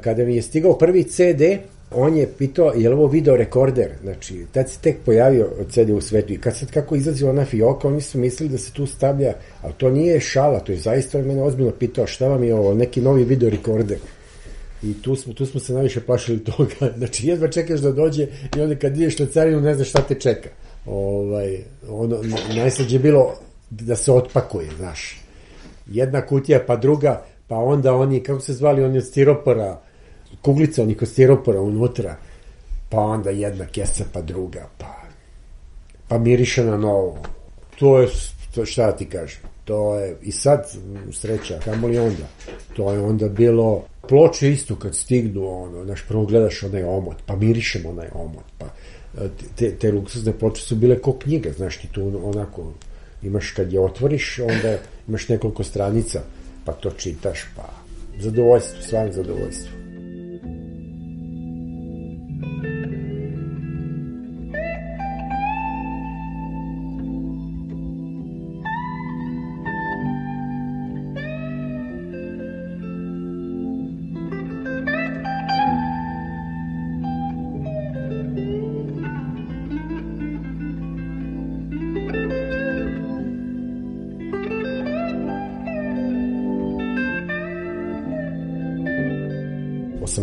Kada 0.01 0.23
mi 0.25 0.35
je 0.35 0.41
stigao 0.41 0.77
prvi 0.77 1.03
CD, 1.03 1.41
on 1.91 2.17
je 2.17 2.27
pitao, 2.37 2.73
je 2.75 2.89
li 2.89 2.95
ovo 2.95 3.07
video 3.07 3.37
rekorder? 3.37 3.91
Znači, 4.03 4.45
tad 4.51 4.69
se 4.69 4.79
tek 4.81 4.97
pojavio 5.05 5.49
CD 5.69 5.89
u 5.89 6.01
svetu 6.01 6.33
i 6.33 6.37
kad 6.37 6.57
sad 6.57 6.71
kako 6.71 6.95
izlazi 6.95 7.25
ona 7.25 7.45
fioka, 7.45 7.87
oni 7.87 8.01
su 8.01 8.17
mislili 8.19 8.51
da 8.51 8.57
se 8.57 8.73
tu 8.73 8.85
stavlja, 8.85 9.33
ali 9.61 9.73
to 9.77 9.89
nije 9.89 10.19
šala, 10.19 10.59
to 10.59 10.71
je 10.71 10.77
zaista 10.77 11.21
mene 11.21 11.41
ozbiljno 11.41 11.71
pitao 11.71 12.07
šta 12.07 12.27
vam 12.27 12.43
je 12.43 12.55
ovo, 12.55 12.73
neki 12.73 13.01
novi 13.01 13.23
video 13.23 13.49
rekorder. 13.49 13.97
I 14.83 15.01
tu 15.01 15.15
smo, 15.15 15.33
tu 15.33 15.45
smo 15.45 15.59
se 15.59 15.73
najviše 15.73 16.01
plašili 16.01 16.43
toga. 16.43 16.75
Znači, 16.97 17.27
jedva 17.27 17.47
čekaš 17.47 17.79
da 17.79 17.91
dođe 17.91 18.27
i 18.57 18.61
onda 18.61 18.75
kad 18.75 18.97
ideš 18.97 19.19
na 19.19 19.25
carinu 19.25 19.61
ne 19.61 19.75
znaš 19.75 19.89
šta 19.89 20.01
te 20.01 20.15
čeka. 20.15 20.49
Ovaj, 20.89 21.57
ono, 21.89 22.17
najslađe 22.55 22.95
je 22.95 22.99
bilo 22.99 23.33
da 23.69 23.95
se 23.95 24.11
otpakuje, 24.11 24.69
znaš. 24.77 25.21
Jedna 25.87 26.25
kutija, 26.25 26.63
pa 26.67 26.75
druga, 26.75 27.23
pa 27.47 27.55
onda 27.55 27.95
oni, 27.95 28.23
kako 28.23 28.39
se 28.39 28.53
zvali, 28.53 28.83
oni 28.83 28.97
od 28.97 29.05
stiropora, 29.05 29.81
kuglica 30.41 30.83
onih 30.83 30.97
stiropora 31.05 31.61
unutra, 31.61 32.15
pa 32.89 32.99
onda 32.99 33.29
jedna 33.29 33.65
kesa, 33.65 34.03
pa 34.13 34.21
druga, 34.21 34.67
pa, 34.77 35.01
pa 36.07 36.17
miriše 36.17 36.63
na 36.63 36.77
novo. 36.77 37.17
To 37.79 37.99
je, 37.99 38.07
to 38.55 38.65
šta 38.65 38.91
ti 38.91 39.09
kažem, 39.09 39.41
to 39.65 39.99
je, 39.99 40.17
i 40.21 40.31
sad 40.31 40.67
sreća, 41.11 41.59
kamo 41.63 41.87
li 41.87 41.99
onda? 41.99 42.27
To 42.75 42.91
je 42.93 42.99
onda 43.01 43.29
bilo, 43.29 43.83
ploče 44.07 44.51
isto 44.51 44.75
kad 44.75 44.95
stignu, 44.95 45.63
ono, 45.63 45.85
znaš, 45.85 46.05
prvo 46.07 46.25
gledaš 46.25 46.63
onaj 46.63 46.83
omot, 46.83 47.17
pa 47.25 47.35
mirišem 47.35 47.85
onaj 47.85 48.07
omot, 48.13 48.45
pa 48.57 48.65
te, 49.55 49.71
te 49.71 49.91
luksuzne 49.91 50.33
ploče 50.33 50.61
su 50.61 50.75
bile 50.75 50.99
ko 51.01 51.13
knjiga, 51.13 51.51
znaš, 51.57 51.81
ti 51.81 51.87
tu 51.91 52.21
onako 52.23 52.73
imaš 53.23 53.51
kad 53.51 53.73
je 53.73 53.79
otvoriš, 53.79 54.39
onda 54.39 54.77
imaš 55.07 55.29
nekoliko 55.29 55.63
stranica, 55.63 56.21
pa 56.65 56.73
to 56.73 56.91
čitaš, 56.91 57.39
pa 57.55 57.69
zadovoljstvo, 58.19 58.81
stvarno 58.81 59.11
zadovoljstvo. 59.13 59.88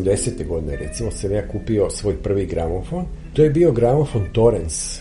80. 0.07 0.47
godine, 0.47 0.77
recimo, 0.77 1.11
sam 1.11 1.33
ja 1.33 1.49
kupio 1.49 1.91
svoj 1.91 2.17
prvi 2.23 2.47
gramofon. 2.47 3.05
To 3.33 3.43
je 3.43 3.51
bio 3.51 3.73
gramofon 3.73 4.27
Torrens. 4.33 5.01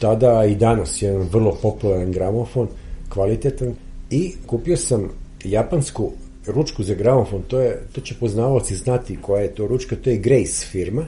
Tada 0.00 0.44
i 0.44 0.54
danas 0.54 1.02
je 1.02 1.06
jedan 1.06 1.28
vrlo 1.32 1.58
popularan 1.62 2.12
gramofon, 2.12 2.68
kvalitetan. 3.08 3.74
I 4.10 4.32
kupio 4.46 4.76
sam 4.76 5.08
japansku 5.44 6.12
ručku 6.46 6.82
za 6.82 6.94
gramofon, 6.94 7.42
to, 7.42 7.60
je, 7.60 7.82
to 7.92 8.00
će 8.00 8.14
poznavaoci 8.20 8.76
znati 8.76 9.18
koja 9.22 9.42
je 9.42 9.54
to 9.54 9.66
ručka, 9.66 9.96
to 9.96 10.10
je 10.10 10.16
Grace 10.16 10.66
firma, 10.66 11.06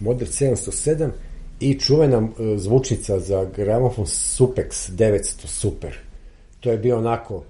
model 0.00 0.26
707 0.26 1.10
i 1.60 1.78
čuvena 1.78 2.18
e, 2.18 2.58
zvučnica 2.58 3.20
za 3.20 3.44
gramofon 3.56 4.06
Supex 4.06 4.90
900 4.90 5.46
Super. 5.46 5.98
To 6.60 6.70
je 6.70 6.78
bio 6.78 6.98
onako 6.98 7.42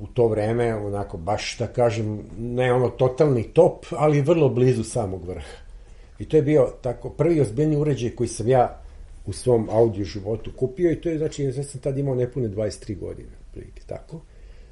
u 0.00 0.06
to 0.06 0.28
vreme, 0.28 0.74
onako, 0.74 1.16
baš 1.16 1.58
da 1.58 1.66
kažem, 1.66 2.22
ne 2.38 2.72
ono 2.72 2.88
totalni 2.88 3.42
top, 3.42 3.86
ali 3.90 4.20
vrlo 4.20 4.48
blizu 4.48 4.84
samog 4.84 5.28
vrha. 5.28 5.56
I 6.18 6.28
to 6.28 6.36
je 6.36 6.42
bio 6.42 6.72
tako 6.82 7.10
prvi 7.10 7.40
ozbiljni 7.40 7.76
uređaj 7.76 8.10
koji 8.10 8.28
sam 8.28 8.48
ja 8.48 8.80
u 9.26 9.32
svom 9.32 9.68
audio 9.70 10.04
životu 10.04 10.50
kupio 10.56 10.92
i 10.92 11.00
to 11.00 11.08
je, 11.08 11.18
znači, 11.18 11.44
ja 11.44 11.64
sam 11.64 11.80
tad 11.80 11.98
imao 11.98 12.14
nepune 12.14 12.48
23 12.48 12.98
godine, 12.98 13.28
prilike, 13.52 13.82
tako. 13.86 14.20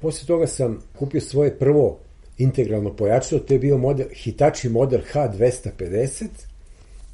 Posle 0.01 0.27
toga 0.27 0.47
sam 0.47 0.79
kupio 0.99 1.21
svoje 1.21 1.59
prvo 1.59 1.97
integralno 2.37 2.95
pojačalo, 2.95 3.41
to 3.41 3.53
je 3.53 3.59
bio 3.59 3.77
model, 3.77 4.07
Hitachi 4.13 4.69
model 4.69 5.01
H250 5.13 6.25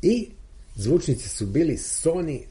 i 0.02 0.30
zvučnici 0.76 1.30
su 1.30 1.46
bili 1.46 1.74
Sony 1.74 2.42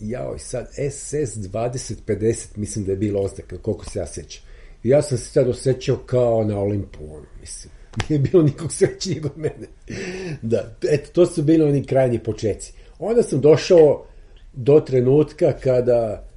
jao, 0.00 0.38
sad 0.38 0.68
SS2050, 0.78 2.46
mislim 2.56 2.84
da 2.84 2.92
je 2.92 2.96
bilo 2.96 3.20
oznaka, 3.20 3.58
koliko 3.58 3.84
se 3.84 3.98
ja 3.98 4.06
sećam. 4.06 4.42
Ja 4.84 5.02
sam 5.02 5.18
se 5.18 5.24
sad 5.24 5.48
osjećao 5.48 5.96
kao 5.96 6.44
na 6.44 6.58
Olimpu, 6.58 6.98
ono, 7.10 7.26
mislim. 7.40 7.72
Nije 8.08 8.18
bilo 8.18 8.42
nikog 8.42 8.72
srećnijeg 8.72 9.26
od 9.26 9.38
mene. 9.38 9.66
Da, 10.42 10.76
eto, 10.90 11.10
to 11.12 11.26
su 11.26 11.42
bili 11.42 11.64
oni 11.64 11.84
krajnji 11.84 12.18
počeci. 12.18 12.72
Onda 12.98 13.22
sam 13.22 13.40
došao 13.40 14.04
do 14.52 14.80
trenutka 14.80 15.52
kada 15.52 16.28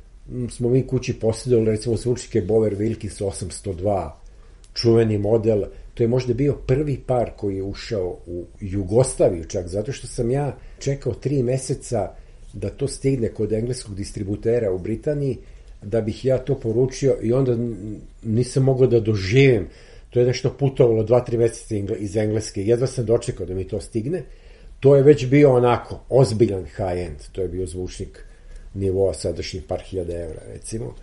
smo 0.50 0.70
mi 0.70 0.88
kući 0.88 1.20
posjedovali, 1.20 1.72
recimo, 1.72 1.96
zvučnike 1.98 2.42
Bower 2.42 2.77
Wilkins 2.77 3.24
802, 3.24 4.12
čuveni 4.74 5.18
model, 5.18 5.63
to 5.94 6.04
je 6.04 6.08
možda 6.08 6.34
bio 6.34 6.54
prvi 6.54 6.98
par 7.08 7.32
koji 7.38 7.56
je 7.56 7.63
ušao 7.63 8.18
u 8.25 8.46
Jugoslaviju 8.60 9.46
čak, 9.46 9.68
zato 9.68 9.92
što 9.92 10.08
sam 10.08 10.32
ja 10.32 10.58
čekao 10.80 11.13
tri 11.13 11.44
meseca 11.44 12.12
da 12.54 12.70
to 12.70 12.88
stigne 12.88 13.27
kod 13.27 13.54
engleskog 13.54 13.96
distributera 13.96 14.72
u 14.72 14.77
Britaniji 14.77 15.38
da 15.82 16.02
bih 16.02 16.26
ja 16.26 16.38
to 16.38 16.60
poručio 16.60 17.18
i 17.22 17.34
onda 17.34 17.58
nisam 18.24 18.64
mogao 18.64 18.88
da 18.88 19.00
doživim 19.00 19.68
To 20.10 20.20
je 20.20 20.26
nešto 20.26 20.54
putovalo 20.60 21.04
dva, 21.04 21.20
tri 21.22 21.38
meseca 21.38 21.76
iz 21.98 22.16
Engleske. 22.16 22.64
Jedva 22.66 22.88
sam 22.88 23.06
dočekao 23.06 23.46
da 23.46 23.54
mi 23.54 23.68
to 23.68 23.82
stigne. 23.82 24.24
To 24.80 24.96
je 24.96 25.04
već 25.04 25.26
bio 25.28 25.54
onako 25.54 26.00
ozbiljan 26.10 26.66
high-end. 26.66 27.32
To 27.32 27.42
je 27.42 27.48
bio 27.48 27.68
zvučnik 27.68 28.26
nivoa 28.74 29.14
sadašnjih 29.14 29.64
par 29.68 29.82
hiljada 29.82 30.14
evra, 30.14 30.42
recimo. 30.48 30.96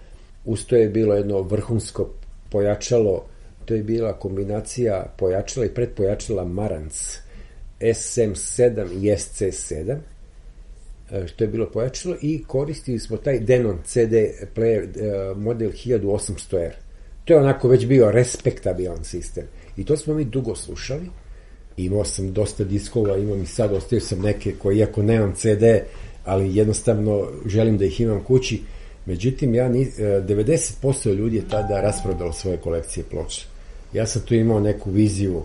Usto 0.45 0.77
je 0.77 0.89
bilo 0.89 1.15
jedno 1.15 1.43
vrhunsko 1.43 2.11
pojačalo, 2.51 3.25
to 3.65 3.75
je 3.75 3.83
bila 3.83 4.13
kombinacija 4.13 5.15
pojačala 5.19 5.67
i 5.67 5.75
predpojačala 5.75 6.45
Marantz 6.45 7.17
SM7 7.81 8.93
i 8.93 9.11
SC7 9.11 9.91
e, 9.91 9.99
što 11.27 11.45
je 11.45 11.49
bilo 11.49 11.71
pojačalo 11.71 12.17
i 12.23 12.45
koristili 12.47 12.99
smo 12.99 13.17
taj 13.17 13.41
Denon 13.41 13.79
CD 13.85 14.13
player 14.57 14.83
e, 14.83 15.35
model 15.35 15.71
1800R. 15.71 16.71
To 17.25 17.33
je 17.33 17.41
onako 17.41 17.69
već 17.69 17.87
bio 17.87 18.11
respektabilan 18.11 19.05
sistem. 19.05 19.45
I 19.77 19.85
to 19.85 19.97
smo 19.97 20.15
mi 20.15 20.25
dugo 20.25 20.55
slušali. 20.55 21.07
Imao 21.77 22.05
sam 22.05 22.33
dosta 22.33 22.65
diskova, 22.65 23.17
imam 23.17 23.43
i 23.43 23.47
sad, 23.47 23.73
ostavio 23.73 24.01
sam 24.01 24.21
neke 24.21 24.53
koje, 24.53 24.77
iako 24.77 25.03
nemam 25.03 25.35
CD, 25.35 25.65
ali 26.25 26.57
jednostavno 26.57 27.29
želim 27.47 27.79
da 27.79 27.85
ih 27.85 28.01
imam 28.01 28.25
kući. 28.25 28.61
Međutim, 29.07 29.55
ja 29.55 29.69
ni, 29.69 29.87
90% 29.99 31.11
e, 31.11 31.15
ljudi 31.15 31.37
je 31.37 31.49
tada 31.49 31.81
rasprodalo 31.81 32.33
svoje 32.33 32.57
kolekcije 32.57 33.05
ploča. 33.11 33.47
Ja 33.93 34.07
sam 34.07 34.23
tu 34.23 34.35
imao 34.35 34.61
neku 34.61 34.91
viziju 34.91 35.43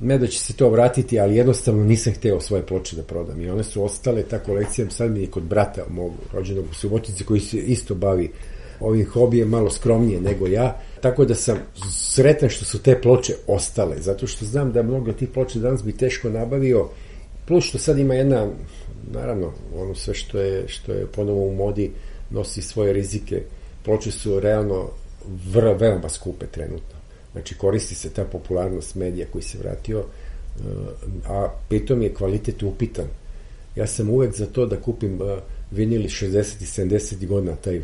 ne 0.00 0.18
da 0.18 0.26
će 0.26 0.38
se 0.38 0.52
to 0.52 0.68
vratiti, 0.70 1.20
ali 1.20 1.36
jednostavno 1.36 1.84
nisam 1.84 2.12
hteo 2.12 2.40
svoje 2.40 2.66
ploče 2.66 2.96
da 2.96 3.02
prodam. 3.02 3.40
I 3.40 3.50
one 3.50 3.64
su 3.64 3.84
ostale, 3.84 4.22
ta 4.22 4.38
kolekcija 4.38 4.90
sad 4.90 5.10
mi 5.10 5.20
je 5.20 5.26
kod 5.26 5.42
brata 5.42 5.84
mog 5.90 6.12
rođenog 6.32 6.64
u 6.70 6.74
Subotici 6.74 7.24
koji 7.24 7.40
se 7.40 7.58
isto 7.58 7.94
bavi 7.94 8.30
ovim 8.80 9.06
hobijem 9.06 9.48
malo 9.48 9.70
skromnije 9.70 10.20
nego 10.20 10.46
ja, 10.46 10.80
tako 11.00 11.24
da 11.24 11.34
sam 11.34 11.58
sretan 11.92 12.48
što 12.48 12.64
su 12.64 12.82
te 12.82 13.00
ploče 13.00 13.34
ostale, 13.46 13.96
zato 14.00 14.26
što 14.26 14.44
znam 14.44 14.72
da 14.72 14.82
mnogo 14.82 15.12
tih 15.12 15.28
ploče 15.28 15.58
danas 15.58 15.84
bi 15.84 15.92
teško 15.92 16.28
nabavio, 16.28 16.88
plus 17.46 17.64
što 17.64 17.78
sad 17.78 17.98
ima 17.98 18.14
jedna, 18.14 18.48
naravno, 19.12 19.52
ono 19.76 19.94
sve 19.94 20.14
što 20.14 20.38
je, 20.38 20.68
što 20.68 20.92
je 20.92 21.06
ponovo 21.06 21.46
u 21.46 21.54
modi, 21.54 21.90
nosi 22.30 22.62
svoje 22.62 22.92
rizike, 22.92 23.42
ploče 23.84 24.10
su 24.10 24.40
realno 24.40 24.88
vrlo, 25.52 25.74
veoma 25.74 26.08
skupe 26.08 26.46
trenutno. 26.46 26.89
Znači, 27.32 27.54
koristi 27.54 27.94
se 27.94 28.10
ta 28.10 28.24
popularnost 28.24 28.94
medija 28.94 29.26
koji 29.32 29.42
se 29.42 29.58
vratio, 29.58 29.98
uh, 29.98 30.64
a 31.26 31.48
pritom 31.68 32.02
je 32.02 32.14
kvalitet 32.14 32.62
upitan. 32.62 33.06
Ja 33.76 33.86
sam 33.86 34.10
uvek 34.10 34.36
za 34.36 34.46
to 34.46 34.66
da 34.66 34.80
kupim 34.80 35.18
vinili 35.70 36.08
60 36.08 36.62
i 36.62 36.88
70 36.88 37.26
godina, 37.26 37.56
taj 37.56 37.80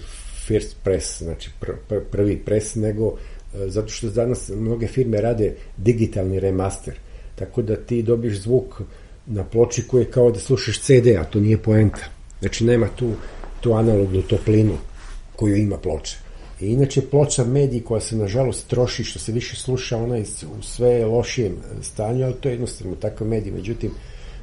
first 0.46 0.76
press, 0.84 1.22
znači 1.22 1.50
pr 1.60 1.70
pr 1.88 2.00
prvi 2.10 2.36
pres, 2.36 2.74
nego 2.74 3.06
uh, 3.06 3.18
zato 3.66 3.88
što 3.88 4.10
danas 4.10 4.48
mnoge 4.48 4.86
firme 4.86 5.20
rade 5.20 5.54
digitalni 5.76 6.40
remaster, 6.40 6.94
tako 7.34 7.62
da 7.62 7.76
ti 7.76 8.02
dobiješ 8.02 8.40
zvuk 8.40 8.80
na 9.26 9.44
ploči 9.44 9.82
koji 9.88 10.02
je 10.02 10.10
kao 10.10 10.30
da 10.30 10.38
slušaš 10.38 10.80
CD, 10.80 11.06
a 11.18 11.24
to 11.24 11.40
nije 11.40 11.58
poenta. 11.58 12.04
Znači, 12.40 12.64
nema 12.64 12.88
tu, 12.96 13.12
tu 13.60 13.72
analognu 13.72 14.22
toplinu 14.22 14.78
koju 15.36 15.56
ima 15.56 15.78
ploča. 15.78 16.25
I 16.60 16.66
inače 16.66 17.02
ploča 17.10 17.44
mediji 17.44 17.80
koja 17.80 18.00
se 18.00 18.16
nažalost 18.16 18.66
troši, 18.66 19.04
što 19.04 19.18
se 19.18 19.32
više 19.32 19.56
sluša, 19.56 19.96
ona 19.96 20.16
je 20.16 20.24
u 20.58 20.62
sve 20.62 21.04
lošijem 21.04 21.56
stanju, 21.82 22.24
ali 22.24 22.34
to 22.34 22.48
je 22.48 22.52
jednostavno 22.52 22.96
takav 22.96 23.26
medij. 23.26 23.52
Međutim, 23.52 23.90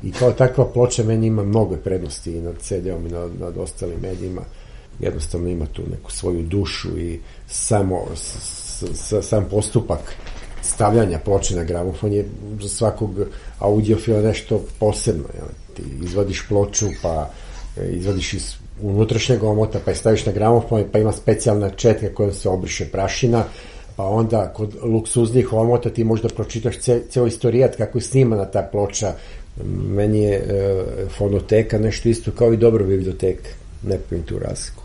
i 0.03 0.11
kao 0.11 0.31
takva 0.31 0.65
ploča 0.65 1.03
meni 1.03 1.27
ima 1.27 1.43
mnogo 1.43 1.75
prednosti 1.75 2.31
i 2.31 2.41
nad 2.41 2.55
CD-om 2.59 3.07
i 3.07 3.09
nad, 3.09 3.31
nad 3.39 3.57
ostalim 3.57 3.99
medijima. 4.01 4.41
Jednostavno 4.99 5.49
ima 5.49 5.65
tu 5.65 5.81
neku 5.91 6.11
svoju 6.11 6.43
dušu 6.43 6.99
i 6.99 7.19
samo 7.47 8.05
s, 8.15 8.83
s, 8.93 9.13
sam 9.21 9.45
postupak 9.49 10.15
stavljanja 10.61 11.19
ploče 11.19 11.55
na 11.55 11.63
gramofon 11.63 12.13
je 12.13 12.25
za 12.61 12.69
svakog 12.69 13.11
audiofila 13.59 14.21
nešto 14.21 14.65
posebno. 14.79 15.23
Jel? 15.33 15.47
Ti 15.75 15.83
izvadiš 16.03 16.47
ploču, 16.47 16.85
pa 17.01 17.29
izvadiš 17.91 18.33
iz 18.33 18.55
unutrašnjeg 18.81 19.43
omota, 19.43 19.79
pa 19.85 19.91
je 19.91 19.95
staviš 19.95 20.25
na 20.25 20.31
gramofon, 20.31 20.83
pa 20.91 20.99
ima 20.99 21.11
specijalna 21.11 21.69
četka 21.69 22.13
koja 22.13 22.33
se 22.33 22.49
obriše 22.49 22.85
prašina, 22.85 23.43
pa 23.95 24.03
onda 24.03 24.53
kod 24.53 24.75
luksuznih 24.83 25.53
omota 25.53 25.89
ti 25.89 26.03
možda 26.03 26.29
pročitaš 26.29 26.79
ce, 26.79 27.01
ceo 27.09 27.27
istorijat 27.27 27.75
kako 27.75 27.97
je 27.97 28.01
snimana 28.01 28.45
ta 28.45 28.69
ploča. 28.71 29.13
Meni 29.87 30.19
je 30.19 30.35
e, 30.35 30.83
fonoteka 31.17 31.77
nešto 31.77 32.09
isto 32.09 32.31
kao 32.31 32.53
i 32.53 32.57
dobro 32.57 32.85
biblioteka. 32.85 33.49
Ne 33.83 33.97
pojim 34.09 34.23
tu 34.23 34.39
razliku. 34.39 34.82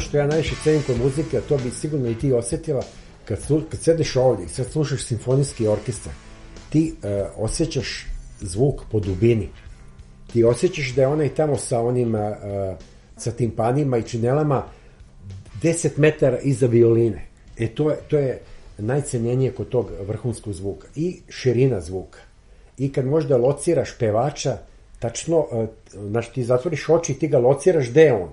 Što 0.00 0.16
ja 0.16 0.26
najviše 0.26 0.54
cenim 0.64 0.82
kod 0.86 0.98
muzike, 0.98 1.38
a 1.38 1.40
to 1.40 1.56
bi 1.56 1.70
sigurno 1.70 2.08
i 2.10 2.18
ti 2.18 2.32
osetila, 2.32 2.82
kad, 3.24 3.42
slu, 3.42 3.62
kad 3.70 3.80
sedeš 3.80 4.16
ovdje 4.16 4.44
i 4.46 4.48
sad 4.48 4.66
slušaš 4.66 5.04
simfonijski 5.04 5.66
orkestar, 5.66 6.12
ti 6.70 6.94
uh, 7.02 7.10
osjećaš 7.36 8.06
zvuk 8.40 8.80
po 8.90 9.00
dubini. 9.00 9.48
Ti 10.32 10.44
osjećaš 10.44 10.94
da 10.94 11.02
je 11.02 11.08
onaj 11.08 11.34
tamo 11.34 11.56
sa 11.56 11.80
onim, 11.80 12.14
uh, 12.14 12.20
sa 13.16 13.30
timpanima 13.30 13.98
i 13.98 14.02
činelama 14.02 14.64
10 15.62 15.88
metara 15.96 16.38
iza 16.38 16.66
violine. 16.66 17.26
E 17.58 17.68
to 17.68 17.90
je, 17.90 17.96
to 18.08 18.18
je 18.18 18.40
najcenjenije 18.78 19.52
kod 19.52 19.68
tog 19.68 19.90
vrhunskog 20.06 20.52
zvuka. 20.52 20.88
I 20.96 21.16
širina 21.28 21.80
zvuka. 21.80 22.18
I 22.78 22.92
kad 22.92 23.06
možda 23.06 23.36
lociraš 23.36 23.98
pevača, 23.98 24.58
tačno, 24.98 25.46
znaš, 25.92 26.32
ti 26.32 26.44
zatvoriš 26.44 26.88
oči 26.88 27.12
i 27.12 27.18
ti 27.18 27.28
ga 27.28 27.38
lociraš 27.38 27.90
gde 27.90 28.02
je 28.02 28.14
on 28.14 28.30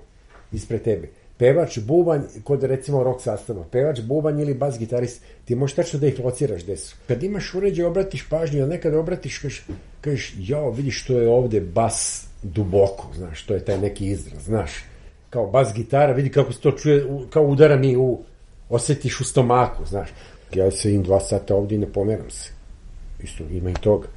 ispred 0.52 0.82
tebe 0.82 1.10
pevač, 1.38 1.80
bubanj, 1.80 2.22
kod 2.44 2.64
recimo 2.64 3.04
rock 3.04 3.22
sastava, 3.22 3.64
pevač, 3.72 4.00
bubanj 4.02 4.42
ili 4.42 4.54
bas 4.54 4.80
gitarist, 4.80 5.22
ti 5.46 5.56
možeš 5.56 5.76
tačno 5.76 6.00
da 6.00 6.08
ih 6.08 6.20
lociraš 6.20 6.64
gde 6.64 6.78
su. 6.78 6.96
Kad 7.08 7.24
imaš 7.24 7.54
uređaj, 7.54 7.86
obratiš 7.86 8.28
pažnju, 8.30 8.64
a 8.64 8.68
nekad 8.68 8.94
obratiš, 8.96 9.40
kažeš, 9.40 9.66
kažeš, 10.02 10.34
jao, 10.38 10.72
vidiš 10.72 11.04
što 11.04 11.20
je 11.20 11.30
ovde 11.30 11.62
bas 11.62 12.28
duboko, 12.44 13.12
znaš, 13.16 13.44
to 13.46 13.54
je 13.54 13.66
taj 13.66 13.78
neki 13.82 14.08
izraz, 14.08 14.44
znaš, 14.46 14.72
kao 15.30 15.48
bas 15.48 15.74
gitara, 15.76 16.14
vidi 16.14 16.30
kako 16.30 16.54
se 16.54 16.62
to 16.62 16.72
čuje, 16.72 17.06
kao 17.30 17.44
udara 17.44 17.76
mi 17.76 17.96
u, 17.98 18.20
osetiš 18.70 19.20
u 19.20 19.24
stomaku, 19.24 19.86
znaš. 19.86 20.10
Ja 20.54 20.72
se 20.72 20.94
im 20.94 21.04
dva 21.04 21.20
sata 21.20 21.56
ovde 21.56 21.76
i 21.76 21.78
ne 21.78 21.94
pomeram 21.94 22.30
se. 22.30 22.52
Isto, 23.24 23.44
ima 23.52 23.70
i 23.70 23.74
toga. 23.74 24.08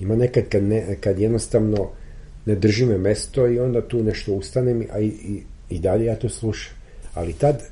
Ima 0.00 0.16
nekad 0.16 0.48
kad, 0.48 0.62
ne, 0.62 0.96
kad 1.00 1.18
jednostavno 1.18 1.90
ne 2.46 2.54
drži 2.54 2.86
me 2.86 2.98
mesto 2.98 3.46
i 3.46 3.58
onda 3.58 3.88
tu 3.88 4.02
nešto 4.02 4.32
ustanem, 4.32 4.86
a 4.92 4.98
i, 4.98 5.06
i 5.06 5.42
I 5.70 5.78
dalje 5.78 6.04
ja 6.04 6.16
to 6.16 6.28
slušam. 6.28 6.74
Ali 7.14 7.32
tad, 7.32 7.62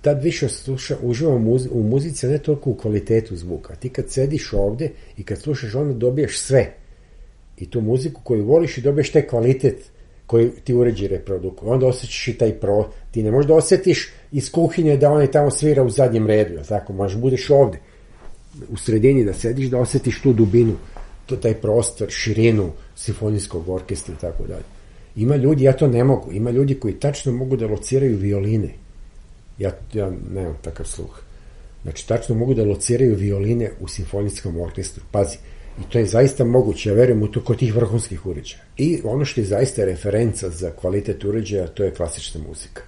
tad 0.00 0.22
više 0.22 0.48
sluša, 0.48 0.96
uživam 1.02 1.42
muzi, 1.42 1.68
u 1.72 1.82
muzici, 1.82 2.26
ne 2.26 2.38
toliko 2.38 2.70
u 2.70 2.74
kvalitetu 2.74 3.36
zvuka. 3.36 3.74
Ti 3.74 3.88
kad 3.88 4.10
sediš 4.10 4.52
ovde 4.52 4.90
i 5.16 5.22
kad 5.22 5.38
slušaš, 5.38 5.74
onda 5.74 5.94
dobijaš 5.94 6.38
sve. 6.38 6.74
I 7.58 7.70
tu 7.70 7.80
muziku 7.80 8.20
koju 8.24 8.44
voliš 8.44 8.78
i 8.78 8.82
dobiješ 8.82 9.12
taj 9.12 9.26
kvalitet 9.26 9.90
koji 10.26 10.50
ti 10.64 10.74
uređi 10.74 11.08
reproduku. 11.08 11.70
Onda 11.70 11.86
osjećaš 11.86 12.28
i 12.28 12.38
taj 12.38 12.52
pro. 12.52 12.88
Ti 13.10 13.22
ne 13.22 13.30
možeš 13.30 13.48
da 13.48 13.54
osjetiš 13.54 14.12
iz 14.32 14.52
kuhinje 14.52 14.96
da 14.96 15.10
onaj 15.10 15.30
tamo 15.30 15.50
svira 15.50 15.82
u 15.82 15.90
zadnjem 15.90 16.26
redu. 16.26 16.60
Tako, 16.68 16.92
možeš 16.92 17.18
budeš 17.18 17.50
ovde 17.50 17.78
u 18.68 18.76
sredini 18.76 19.24
da 19.24 19.34
sediš, 19.34 19.68
da 19.68 19.78
osjetiš 19.78 20.22
tu 20.22 20.32
dubinu, 20.32 20.76
to, 21.26 21.36
taj 21.36 21.54
prostor, 21.54 22.10
širinu 22.10 22.70
simfonijskog 22.96 23.68
orkestra 23.68 24.14
i 24.14 24.20
tako 24.20 24.46
dalje. 24.46 24.64
Ima 25.16 25.36
ljudi, 25.36 25.64
ja 25.64 25.72
to 25.72 25.86
ne 25.86 26.04
mogu, 26.04 26.32
ima 26.32 26.50
ljudi 26.50 26.74
koji 26.74 26.94
tačno 26.94 27.32
mogu 27.32 27.56
da 27.56 27.66
lociraju 27.66 28.16
violine. 28.16 28.74
Ja, 29.58 29.72
ja 29.92 30.12
nemam 30.34 30.56
takav 30.62 30.86
sluh. 30.86 31.20
Znači, 31.82 32.08
tačno 32.08 32.34
mogu 32.34 32.54
da 32.54 32.64
lociraju 32.64 33.16
violine 33.16 33.70
u 33.80 33.88
simfonijskom 33.88 34.60
orkestru. 34.60 35.04
Pazi, 35.10 35.36
i 35.80 35.90
to 35.90 35.98
je 35.98 36.06
zaista 36.06 36.44
moguće, 36.44 36.88
ja 36.88 36.94
verujem 36.94 37.22
u 37.22 37.28
to 37.28 37.44
kod 37.44 37.58
tih 37.58 37.74
vrhunskih 37.74 38.26
uređaja. 38.26 38.62
I 38.76 39.00
ono 39.04 39.24
što 39.24 39.40
je 39.40 39.44
zaista 39.44 39.84
referenca 39.84 40.50
za 40.50 40.70
kvalitet 40.70 41.24
uređaja, 41.24 41.66
to 41.66 41.84
je 41.84 41.94
klasična 41.94 42.40
muzika. 42.48 42.82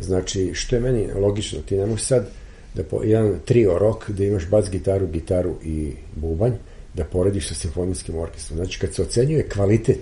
Znači, 0.00 0.50
što 0.54 0.76
je 0.76 0.82
meni 0.82 1.06
logično, 1.12 1.60
ti 1.60 1.76
ne 1.76 1.86
možeš 1.86 2.06
sad 2.06 2.28
da 2.74 2.82
po, 2.82 3.02
jedan 3.02 3.38
trio 3.44 3.78
rock, 3.78 4.10
da 4.10 4.24
imaš 4.24 4.48
bas 4.48 4.70
gitaru, 4.70 5.06
gitaru 5.06 5.54
i 5.64 5.92
bubanj, 6.16 6.52
da 6.94 7.04
porediš 7.04 7.48
sa 7.48 7.54
simfonijskim 7.54 8.18
orkestrom. 8.18 8.56
Znači, 8.56 8.78
kad 8.80 8.94
se 8.94 9.02
ocenjuje 9.02 9.48
kvalitet 9.48 10.00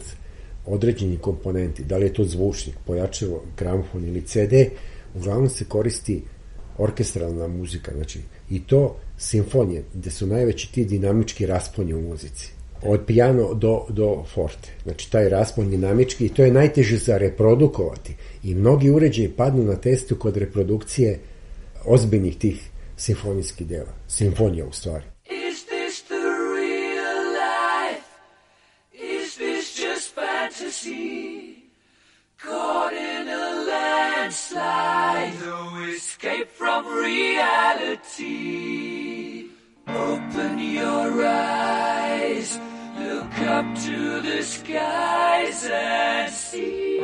određeni 0.67 1.17
komponenti, 1.17 1.85
da 1.85 1.97
li 1.97 2.07
je 2.07 2.15
to 2.15 2.25
zvučnik, 2.25 2.77
pojačalo, 2.87 3.43
gramofon 3.59 4.05
ili 4.05 4.27
CD, 4.27 4.53
uglavnom 5.15 5.49
se 5.49 5.65
koristi 5.65 6.23
orkestralna 6.79 7.49
muzika, 7.49 7.93
znači 7.95 8.21
i 8.51 8.61
to 8.61 8.97
simfonije, 9.19 9.85
gde 9.95 10.11
su 10.11 10.27
najveći 10.27 10.73
ti 10.73 10.85
dinamički 10.85 11.47
rasponi 11.47 11.95
u 11.95 12.01
muzici. 12.01 12.53
od 12.85 13.01
piano 13.07 13.55
do, 13.55 13.87
do 13.89 14.25
forte. 14.35 14.71
Znači, 14.83 15.11
taj 15.11 15.29
raspon 15.29 15.71
dinamički 15.71 16.27
i 16.27 16.29
to 16.29 16.45
je 16.45 16.53
najteže 16.53 16.97
za 16.99 17.19
reprodukovati. 17.19 18.17
I 18.43 18.55
mnogi 18.55 18.91
uređaji 18.91 19.29
padnu 19.29 19.65
na 19.65 19.77
testu 19.77 20.17
kod 20.17 20.37
reprodukcije 20.37 21.19
ozbiljnih 21.85 22.37
tih 22.39 22.71
simfonijskih 22.97 23.67
dela. 23.67 23.93
Simfonija 24.09 24.67
u 24.67 24.73
stvari. 24.73 25.12
Escape 36.33 36.51
from 36.51 36.87
reality. 36.87 38.31
Open 39.89 40.59
your 40.59 41.27
eyes, 41.27 42.59
look 42.99 43.39
up 43.41 43.75
to 43.83 44.21
the 44.23 44.43
skies 44.43 45.69
and 45.71 46.33
see. 46.33 47.01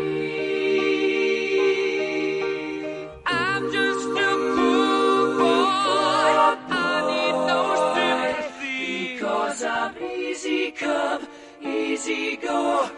I'm 3.26 3.72
just 3.72 4.08
a 4.08 4.36
poor 4.56 5.38
boy. 5.38 6.32
I 6.70 6.82
need 7.10 7.36
no 7.52 7.62
sympathy. 7.94 9.14
Because 9.14 9.62
I'm 9.64 9.94
easy 10.02 10.70
come, 10.72 11.26
easy 11.60 12.36
go. 12.36 12.90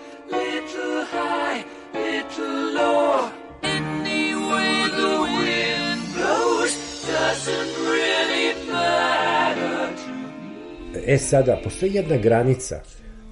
E 11.07 11.19
sada, 11.19 11.61
postoji 11.65 11.95
jedna 11.95 12.17
granica, 12.17 12.81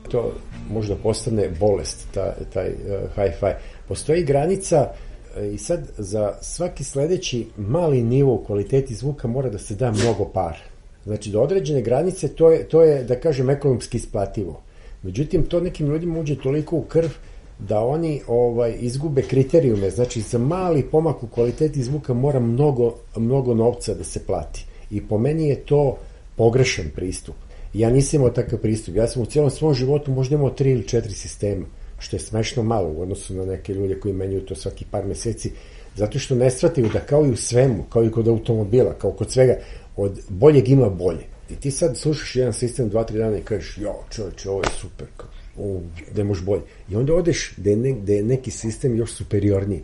to 0.09 0.33
možda 0.71 0.95
postane 0.97 1.49
bolest, 1.61 2.07
ta, 2.15 2.35
taj 2.55 2.69
uh, 2.69 2.75
hi-fi. 3.15 3.53
Postoji 3.89 4.25
granica 4.25 4.91
e, 5.37 5.49
i 5.49 5.59
sad 5.59 5.81
za 5.99 6.33
svaki 6.43 6.85
sledeći 6.85 7.47
mali 7.57 8.03
nivo 8.03 8.35
u 8.35 8.45
kvaliteti 8.45 8.95
zvuka 8.95 9.29
mora 9.29 9.51
da 9.51 9.59
se 9.59 9.75
da 9.75 9.93
mnogo 9.93 10.25
para. 10.25 10.59
Znači, 11.05 11.31
do 11.31 11.41
određene 11.41 11.83
granice 11.83 12.29
to 12.29 12.51
je, 12.51 12.69
to 12.69 12.83
je 12.83 13.05
da 13.05 13.21
kažem, 13.21 13.51
ekonomski 13.51 13.97
isplativo. 13.97 14.63
Međutim, 15.03 15.43
to 15.43 15.61
nekim 15.61 15.87
ljudima 15.87 16.21
uđe 16.21 16.37
toliko 16.37 16.77
u 16.77 16.83
krv 16.83 17.09
da 17.59 17.81
oni 17.81 18.23
ovaj 18.27 18.75
izgube 18.81 19.23
kriterijume, 19.23 19.91
znači 19.91 20.21
za 20.21 20.39
mali 20.39 20.83
pomak 20.83 21.23
u 21.23 21.27
kvaliteti 21.27 21.83
zvuka 21.83 22.15
mora 22.15 22.41
mnogo, 22.41 22.95
mnogo 23.17 23.55
novca 23.55 23.95
da 23.95 24.05
se 24.05 24.27
plati. 24.27 24.67
I 24.91 25.09
po 25.09 25.19
meni 25.19 25.49
je 25.49 25.57
to 25.57 25.97
pogrešan 26.37 26.87
pristup. 26.95 27.35
Ja 27.75 27.91
nisam 27.91 28.21
imao 28.21 28.31
takav 28.31 28.59
pristup. 28.59 28.97
Ja 28.97 29.07
sam 29.07 29.23
u 29.23 29.27
cijelom 29.27 29.51
svom 29.51 29.75
životu 29.75 30.11
možda 30.11 30.35
imao 30.35 30.51
tri 30.51 30.71
ili 30.71 30.89
četiri 30.89 31.13
sistema, 31.13 31.67
što 31.99 32.17
je 32.17 32.21
smešno 32.21 32.63
malo 32.63 32.89
u 32.89 33.03
odnosu 33.03 33.35
na 33.35 33.45
neke 33.45 33.75
ljude 33.75 34.01
koji 34.01 34.15
menjuju 34.15 34.47
to 34.47 34.55
svaki 34.55 34.85
par 34.91 35.07
meseci, 35.07 35.53
zato 35.97 36.19
što 36.19 36.35
ne 36.35 36.51
shvataju 36.51 36.89
da 36.93 37.01
kao 37.01 37.27
i 37.27 37.31
u 37.31 37.37
svemu, 37.37 37.85
kao 37.91 38.05
i 38.05 38.11
kod 38.11 38.29
automobila, 38.29 38.95
kao 38.99 39.13
kod 39.13 39.33
svega, 39.33 39.59
od 39.97 40.21
boljeg 40.29 40.69
ima 40.69 40.89
bolje. 40.89 41.25
I 41.51 41.57
ti 41.57 41.71
sad 41.71 41.97
slušaš 41.97 42.37
jedan 42.37 42.53
sistem 42.53 42.89
dva, 42.89 43.05
tri 43.05 43.19
dana 43.19 43.39
i 43.39 43.43
kažeš, 43.43 43.79
jo, 43.79 43.95
čovječe, 44.11 44.51
ovo 44.51 44.61
je 44.61 44.71
super, 44.81 45.07
kao, 45.17 45.29
ovo, 45.59 45.81
ne 46.17 46.25
može 46.25 46.45
bolje. 46.45 46.63
I 46.91 46.97
onda 46.97 47.15
odeš 47.15 47.55
da 47.57 47.71
je, 47.71 47.77
ne, 47.77 47.93
da 47.93 48.13
je 48.13 48.23
neki 48.23 48.51
sistem 48.51 48.97
još 48.97 49.13
superiorniji. 49.13 49.83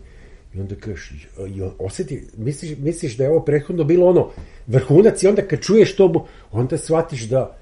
I 0.54 0.60
onda 0.60 0.74
kažeš, 0.74 1.28
jo, 1.54 1.72
osjeti, 1.78 2.26
misliš, 2.36 2.78
misliš 2.78 3.16
da 3.16 3.24
je 3.24 3.30
ovo 3.30 3.44
prethodno 3.44 3.84
bilo 3.84 4.06
ono 4.06 4.30
vrhunac 4.66 5.22
i 5.22 5.26
onda 5.28 5.42
kad 5.42 5.60
čuješ 5.60 5.96
to, 5.96 6.26
onda 6.52 6.78
shvatiš 6.78 7.22
da, 7.22 7.56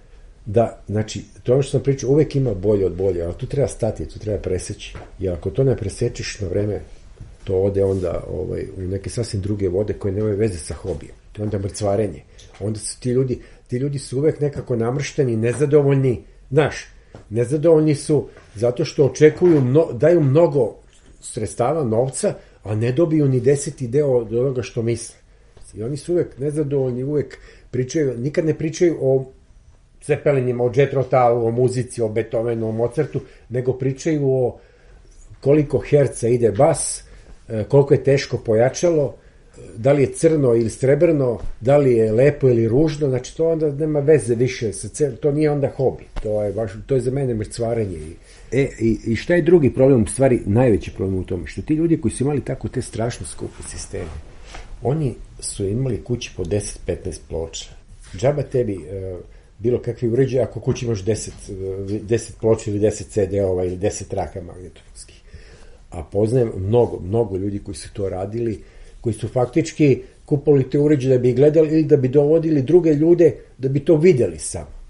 da, 0.47 0.83
znači, 0.89 1.25
to 1.43 1.53
je 1.53 1.55
ono 1.55 1.63
što 1.63 1.71
sam 1.71 1.83
pričao, 1.83 2.11
uvek 2.11 2.37
ima 2.37 2.55
bolje 2.55 2.87
od 2.87 2.95
bolje, 2.95 3.23
ali 3.23 3.35
tu 3.35 3.47
treba 3.47 3.69
stati, 3.69 4.09
tu 4.09 4.19
treba 4.19 4.39
preseći. 4.39 4.95
I 5.21 5.29
ako 5.29 5.51
to 5.51 5.65
ne 5.65 5.77
presečeš 5.77 6.41
na 6.41 6.49
vreme, 6.49 6.81
to 7.45 7.57
ode 7.57 7.85
onda 7.85 8.25
ovaj, 8.31 8.67
u 8.77 8.81
neke 8.81 9.11
sasvim 9.11 9.43
druge 9.43 9.69
vode 9.69 9.93
koje 9.93 10.13
nemaju 10.13 10.37
veze 10.37 10.59
sa 10.59 10.75
hobijem. 10.75 11.15
To 11.33 11.43
je 11.43 11.45
onda 11.45 11.59
mrcvarenje. 11.59 12.23
Onda 12.61 12.79
su 12.79 13.01
ti 13.01 13.11
ljudi, 13.11 13.41
ti 13.67 13.77
ljudi 13.77 13.99
su 13.99 14.19
uvek 14.19 14.41
nekako 14.41 14.77
namršteni, 14.77 15.37
nezadovoljni, 15.37 16.23
znaš, 16.51 16.87
nezadovoljni 17.31 17.95
su 17.95 18.29
zato 18.55 18.85
što 18.85 19.07
očekuju, 19.07 19.61
mno, 19.61 19.93
daju 19.93 20.21
mnogo 20.21 20.77
sredstava, 21.21 21.85
novca, 21.85 22.35
a 22.63 22.75
ne 22.75 22.93
dobiju 22.93 23.29
ni 23.29 23.41
deseti 23.41 23.89
deo 23.89 24.17
od 24.17 24.35
onoga 24.35 24.63
što 24.63 24.83
misle. 24.83 25.17
I 25.75 25.83
oni 25.83 25.97
su 25.97 26.13
uvek 26.13 26.39
nezadovoljni, 26.39 27.05
uvek 27.05 27.39
pričaju, 27.71 28.19
nikad 28.19 28.45
ne 28.45 28.59
pričaju 28.59 28.99
o 29.01 29.25
Cepelinima, 30.03 30.65
o 30.65 30.73
Jet 30.75 30.93
Rotalu, 30.93 31.47
o 31.47 31.51
muzici, 31.51 32.03
o 32.03 32.09
Beethovenu, 32.09 32.69
o 32.69 32.73
Mozartu, 32.73 33.21
nego 33.49 33.73
pričaju 33.73 34.31
o 34.31 34.59
koliko 35.41 35.79
herca 35.79 36.29
ide 36.29 36.51
bas, 36.51 37.05
e, 37.49 37.65
koliko 37.65 37.95
je 37.95 38.05
teško 38.05 38.39
pojačalo, 38.39 39.15
da 39.77 39.93
li 39.93 40.03
je 40.03 40.13
crno 40.13 40.55
ili 40.55 40.71
srebrno, 40.71 41.39
da 41.61 41.77
li 41.77 41.93
je 41.93 42.13
lepo 42.13 42.49
ili 42.49 42.69
ružno, 42.69 43.09
znači 43.09 43.37
to 43.37 43.49
onda 43.49 43.71
nema 43.73 44.01
veze 44.01 44.35
više 44.35 44.73
sa 44.73 44.89
cel, 44.89 45.17
to 45.17 45.33
nije 45.33 45.51
onda 45.51 45.71
hobi, 45.77 46.05
to 46.23 46.43
je, 46.43 46.53
baš, 46.53 46.73
to 46.87 46.95
je 46.95 47.01
za 47.01 47.11
mene 47.11 47.35
mrcvarenje. 47.35 47.99
E, 48.53 48.69
i, 48.81 48.99
i 49.07 49.17
šta 49.17 49.35
je 49.35 49.43
drugi 49.43 49.75
problem, 49.75 50.03
u 50.03 50.07
stvari 50.07 50.41
najveći 50.47 50.91
problem 50.91 51.19
u 51.19 51.25
tome, 51.25 51.47
što 51.47 51.63
ti 51.63 51.75
ljudi 51.75 52.01
koji 52.01 52.13
su 52.13 52.25
imali 52.25 52.45
tako 52.45 52.69
te 52.69 52.83
strašno 52.83 53.27
skupe 53.27 53.63
sisteme, 53.69 54.11
oni 54.83 55.15
su 55.41 55.65
imali 55.65 56.05
kući 56.05 56.31
po 56.37 56.45
10-15 56.45 57.19
ploča. 57.29 57.71
Džaba 58.17 58.43
tebi 58.43 58.77
uh, 58.77 59.19
bilo 59.63 59.79
kakvi 59.83 60.09
uređaj 60.09 60.43
ako 60.43 60.61
kući 60.61 60.87
imaš 60.87 61.05
10, 61.05 61.31
10 61.49 62.31
ploča 62.41 62.71
ili 62.71 62.81
10 62.81 63.05
CD-ova 63.09 63.65
ili 63.65 63.77
10 63.77 64.09
traka 64.09 64.41
magnetofonskih. 64.41 65.21
A 65.91 66.03
poznajem 66.03 66.53
mnogo, 66.57 67.01
mnogo 67.01 67.37
ljudi 67.37 67.59
koji 67.59 67.75
su 67.75 67.93
to 67.93 68.09
radili, 68.09 68.63
koji 69.01 69.15
su 69.15 69.29
faktički 69.29 70.03
kupali 70.25 70.71
te 70.71 70.79
uređaje 70.79 71.19
da 71.19 71.23
bi 71.23 71.33
gledali 71.33 71.69
ili 71.69 71.85
da 71.85 71.97
bi 71.97 72.09
dovodili 72.09 72.63
druge 72.63 72.95
ljude 72.95 73.35
da 73.59 73.69
bi 73.69 73.81
to 73.81 73.97
videli 73.97 74.39
samo. 74.39 74.83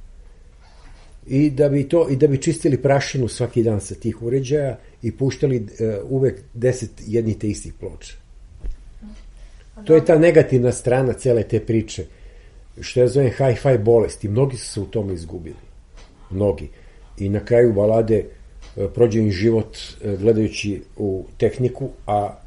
I 1.26 1.50
da 1.50 1.68
bi 1.68 1.88
to 1.88 2.08
i 2.10 2.16
da 2.16 2.26
bi 2.26 2.42
čistili 2.42 2.82
prašinu 2.82 3.28
svaki 3.28 3.62
dan 3.62 3.80
sa 3.80 3.94
tih 3.94 4.22
uređaja 4.22 4.78
i 5.02 5.12
puštali 5.12 5.58
uh, 5.58 6.10
uvek 6.10 6.40
10 6.54 6.86
jednih 7.06 7.38
te 7.38 7.48
istih 7.48 7.72
ploča. 7.80 8.14
To 9.84 9.94
je 9.94 10.04
ta 10.04 10.18
negativna 10.18 10.72
strana 10.72 11.12
cele 11.12 11.42
te 11.42 11.60
priče 11.60 12.04
što 12.80 13.00
ja 13.00 13.08
zovem 13.08 13.30
hi-fi 13.30 13.78
bolest 13.78 14.24
i 14.24 14.28
mnogi 14.28 14.56
su 14.56 14.72
se 14.72 14.80
u 14.80 14.84
tome 14.84 15.14
izgubili. 15.14 15.56
Mnogi. 16.30 16.68
I 17.18 17.28
na 17.28 17.44
kraju 17.44 17.72
balade 17.72 18.24
e, 18.76 18.88
prođe 18.94 19.20
im 19.20 19.30
život 19.30 19.76
e, 19.76 20.16
gledajući 20.16 20.82
u 20.96 21.24
tehniku, 21.36 21.88
a 22.06 22.38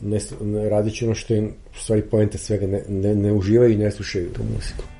ne, 0.00 0.18
ne 0.40 0.68
radići 0.68 1.04
ono 1.04 1.14
što 1.14 1.34
je 1.34 1.50
stvari 1.74 2.02
poenta 2.02 2.38
svega, 2.38 2.66
ne, 2.66 2.82
ne, 2.88 3.14
ne 3.14 3.32
uživaju 3.32 3.72
i 3.72 3.76
ne 3.76 3.90
slušaju 3.90 4.32
tu 4.32 4.42
muziku. 4.54 4.99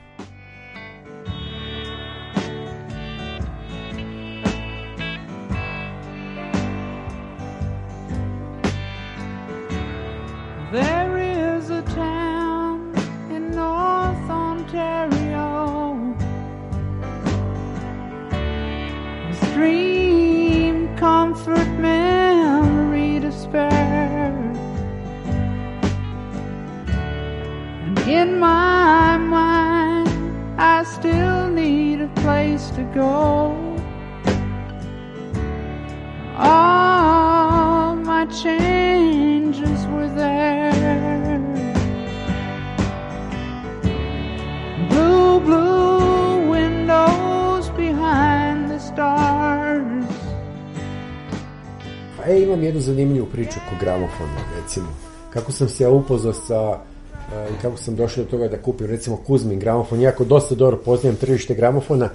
Imam 52.50 52.64
jednu 52.64 52.80
zanimljivu 52.80 53.26
priču 53.26 53.58
oko 53.66 53.76
gramofona, 53.80 54.36
recimo. 54.62 54.86
Kako 55.32 55.52
sam 55.52 55.68
se 55.68 55.84
ja 55.84 55.90
upoznao 55.90 56.32
sa 56.32 56.78
e, 57.34 57.48
i 57.48 57.62
kako 57.62 57.76
sam 57.76 57.96
došao 57.96 58.24
do 58.24 58.30
toga 58.30 58.48
da 58.48 58.62
kupim 58.62 58.86
recimo 58.86 59.16
Kuzmin 59.16 59.58
gramofon, 59.58 60.00
jako 60.00 60.24
dosta 60.24 60.54
dobro 60.54 60.76
poznajem 60.84 61.16
tržište 61.16 61.54
gramofona, 61.54 62.08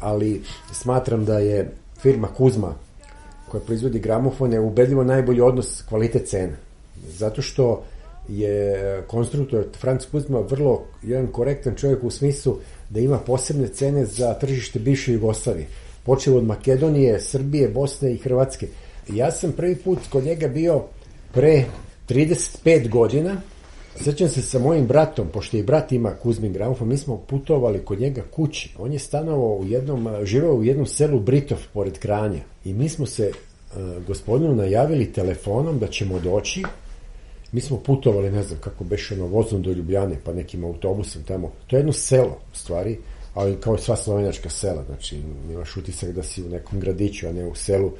ali 0.00 0.42
smatram 0.72 1.24
da 1.24 1.38
je 1.38 1.70
firma 2.02 2.28
Kuzma 2.28 2.74
koja 3.48 3.60
proizvodi 3.60 3.98
gramofone 3.98 4.60
ubedljivo 4.60 5.04
najbolji 5.04 5.40
odnos 5.40 5.82
kvalitet 5.88 6.28
cena. 6.28 6.56
Zato 7.08 7.42
što 7.42 7.82
je 8.28 9.02
konstruktor 9.06 9.64
Franc 9.80 10.04
Kuzma 10.04 10.40
vrlo 10.40 10.82
jedan 11.02 11.26
korektan 11.26 11.74
čovjek 11.74 12.04
u 12.04 12.10
smislu 12.10 12.56
da 12.90 13.00
ima 13.00 13.18
posebne 13.18 13.68
cene 13.68 14.04
za 14.04 14.34
tržište 14.34 14.78
bivše 14.78 15.12
Jugoslavije. 15.12 15.66
Počeo 16.04 16.36
od 16.36 16.44
Makedonije, 16.44 17.20
Srbije, 17.20 17.68
Bosne 17.68 18.12
i 18.12 18.18
Hrvatske. 18.18 18.66
Ja 19.08 19.30
sam 19.30 19.52
prvi 19.52 19.76
put 19.76 19.98
kod 20.10 20.24
njega 20.24 20.48
bio 20.48 20.82
pre 21.32 21.64
35 22.08 22.88
godina. 22.88 23.36
Sećam 24.04 24.28
se 24.28 24.42
sa 24.42 24.58
mojim 24.58 24.86
bratom, 24.86 25.28
pošto 25.32 25.56
i 25.56 25.62
brat 25.62 25.92
ima 25.92 26.10
Kuzmin 26.10 26.52
gramofon, 26.52 26.88
mi 26.88 26.96
smo 26.96 27.16
putovali 27.16 27.84
kod 27.84 28.00
njega 28.00 28.22
kući. 28.30 28.74
On 28.78 28.92
je 28.92 28.98
stanovao 28.98 29.56
u 29.56 29.64
jednom, 29.66 30.08
živeo 30.22 30.54
u 30.54 30.64
jednom 30.64 30.86
selu 30.86 31.20
Britov, 31.20 31.58
pored 31.72 31.98
Kranja. 31.98 32.40
I 32.64 32.72
mi 32.72 32.88
smo 32.88 33.06
se 33.06 33.30
gospodinu 34.06 34.54
najavili 34.54 35.12
telefonom 35.12 35.78
da 35.78 35.86
ćemo 35.86 36.18
doći 36.18 36.62
Mi 37.52 37.60
smo 37.60 37.76
putovali, 37.76 38.30
ne 38.30 38.42
znam 38.42 38.60
kako 38.60 38.84
beše 38.84 39.14
ono, 39.14 39.26
vozom 39.26 39.62
do 39.62 39.72
Ljubljane, 39.72 40.16
pa 40.24 40.32
nekim 40.32 40.64
autobusom 40.64 41.22
tamo. 41.22 41.52
To 41.66 41.76
je 41.76 41.80
jedno 41.80 41.92
selo, 41.92 42.38
u 42.52 42.56
stvari, 42.56 42.98
ali 43.34 43.56
kao 43.60 43.78
sva 43.78 43.96
slovenačka 43.96 44.50
sela, 44.50 44.84
znači 44.86 45.16
imaš 45.50 45.76
utisak 45.76 46.10
da 46.10 46.22
si 46.22 46.42
u 46.42 46.48
nekom 46.48 46.80
gradiću, 46.80 47.28
a 47.28 47.32
ne 47.32 47.46
u 47.46 47.54
selu. 47.54 47.90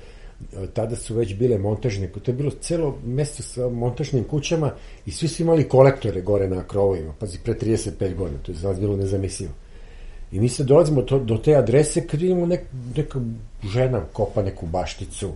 Tada 0.74 0.96
su 0.96 1.14
već 1.14 1.34
bile 1.34 1.58
montažne, 1.58 2.08
to 2.08 2.30
je 2.30 2.34
bilo 2.34 2.50
celo 2.50 2.98
mesto 3.04 3.42
sa 3.42 3.68
montažnim 3.68 4.24
kućama 4.24 4.70
i 5.06 5.10
svi 5.10 5.28
su 5.28 5.42
imali 5.42 5.68
kolektore 5.68 6.20
gore 6.20 6.48
na 6.48 6.62
krovovima, 6.62 7.14
pazi, 7.18 7.38
pre 7.44 7.54
35 7.54 8.14
godina, 8.14 8.38
to 8.42 8.52
je 8.52 8.56
za 8.56 8.68
nas 8.68 8.80
bilo 8.80 8.96
nezamislivo. 8.96 9.52
I 10.32 10.40
mi 10.40 10.48
se 10.48 10.64
dolazimo 10.64 11.02
to, 11.02 11.18
do 11.18 11.38
te 11.38 11.54
adrese 11.54 12.06
kad 12.06 12.20
vidimo 12.20 12.46
nek, 12.46 12.60
neka 12.96 13.20
žena 13.64 14.04
kopa 14.12 14.42
neku 14.42 14.66
bašticu, 14.66 15.32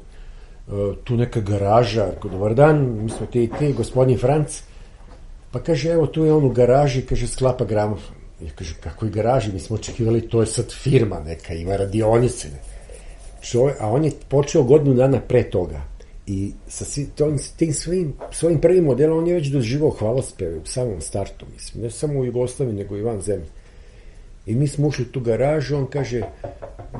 E, 0.70 0.94
tu 1.04 1.16
neka 1.16 1.40
garaža, 1.40 2.12
dobar 2.22 2.54
dan, 2.54 2.78
mi 3.02 3.10
smo 3.10 3.26
ti 3.26 3.44
i 3.44 3.50
ti, 3.58 3.72
gospodin 3.72 4.18
Franc, 4.18 4.60
pa 5.50 5.58
kaže, 5.58 5.90
evo, 5.90 6.06
tu 6.06 6.24
je 6.24 6.32
on 6.32 6.44
u 6.44 6.50
garaži, 6.50 7.02
kaže, 7.02 7.26
sklapa 7.26 7.64
gramofon. 7.64 8.16
Ja 8.40 8.50
kažem, 8.54 8.76
kako 8.80 9.06
je 9.06 9.12
garaži, 9.12 9.52
mi 9.52 9.60
smo 9.60 9.76
očekivali, 9.76 10.28
to 10.28 10.40
je 10.40 10.46
sad 10.46 10.72
firma 10.72 11.20
neka, 11.20 11.54
ima 11.54 11.76
radionice. 11.76 12.48
Čovje, 13.42 13.74
a 13.80 13.90
on 13.90 14.04
je 14.04 14.12
počeo 14.28 14.62
godinu 14.62 14.94
dana 14.94 15.20
pre 15.20 15.42
toga. 15.50 15.82
I 16.26 16.52
sa 16.68 16.84
si, 16.84 17.08
to, 17.14 17.32
tim 17.56 17.72
svojim, 17.72 18.12
svojim 18.30 18.60
prvim 18.60 18.84
modelom 18.84 19.18
on 19.18 19.26
je 19.26 19.34
već 19.34 19.46
doživao 19.48 19.90
hvalospeve 19.90 20.58
u 20.58 20.66
samom 20.66 21.00
startu, 21.00 21.46
mislim. 21.52 21.84
Ne 21.84 21.90
samo 21.90 22.20
u 22.20 22.24
Jugoslaviji, 22.24 22.76
nego 22.76 22.96
i 22.96 23.02
van 23.02 23.20
zemlje. 23.20 23.46
I 24.46 24.54
mi 24.54 24.68
smo 24.68 24.88
ušli 24.88 25.04
u 25.04 25.12
tu 25.12 25.20
garažu, 25.20 25.76
on 25.76 25.86
kaže, 25.86 26.22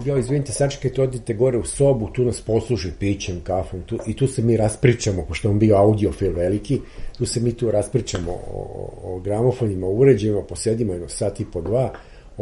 ja, 0.04 0.18
izvinite, 0.18 0.52
sačekajte, 0.52 1.02
odite 1.02 1.34
gore 1.34 1.58
u 1.58 1.64
sobu, 1.64 2.10
tu 2.12 2.24
nas 2.24 2.40
posluži 2.40 2.90
pićem, 2.98 3.40
kafom, 3.44 3.82
tu, 3.82 3.98
i 4.06 4.16
tu 4.16 4.26
se 4.26 4.42
mi 4.42 4.56
raspričamo, 4.56 5.24
pošto 5.28 5.50
on 5.50 5.58
bio 5.58 5.76
audiofil 5.76 6.32
veliki, 6.32 6.80
tu 7.18 7.26
se 7.26 7.40
mi 7.40 7.52
tu 7.52 7.70
raspričamo 7.70 8.32
o, 8.32 8.60
o, 8.64 9.14
o 9.14 9.20
gramofonima, 9.20 9.86
uređajima, 9.86 10.42
posedimo 10.42 10.92
jedno 10.92 11.08
sat 11.08 11.40
i 11.40 11.44
po 11.52 11.60
dva, 11.60 11.92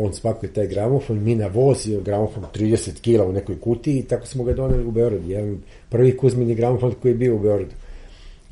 on 0.04 0.12
spakuje 0.12 0.52
taj 0.52 0.66
gramofon, 0.66 1.22
mi 1.24 1.34
na 1.34 1.46
voz 1.46 1.86
i 1.86 2.00
gramofon 2.04 2.44
30 2.54 3.00
kila 3.00 3.26
u 3.26 3.32
nekoj 3.32 3.60
kutiji 3.60 3.98
i 3.98 4.02
tako 4.02 4.26
smo 4.26 4.44
ga 4.44 4.52
doneli 4.52 4.84
u 4.84 4.90
Beograd. 4.90 5.28
Jedan 5.28 5.58
prvi 5.88 6.16
Kuzmini 6.16 6.54
gramofon 6.54 6.94
koji 7.02 7.12
je 7.12 7.16
bio 7.16 7.36
u 7.36 7.38
Beogradu. 7.38 7.74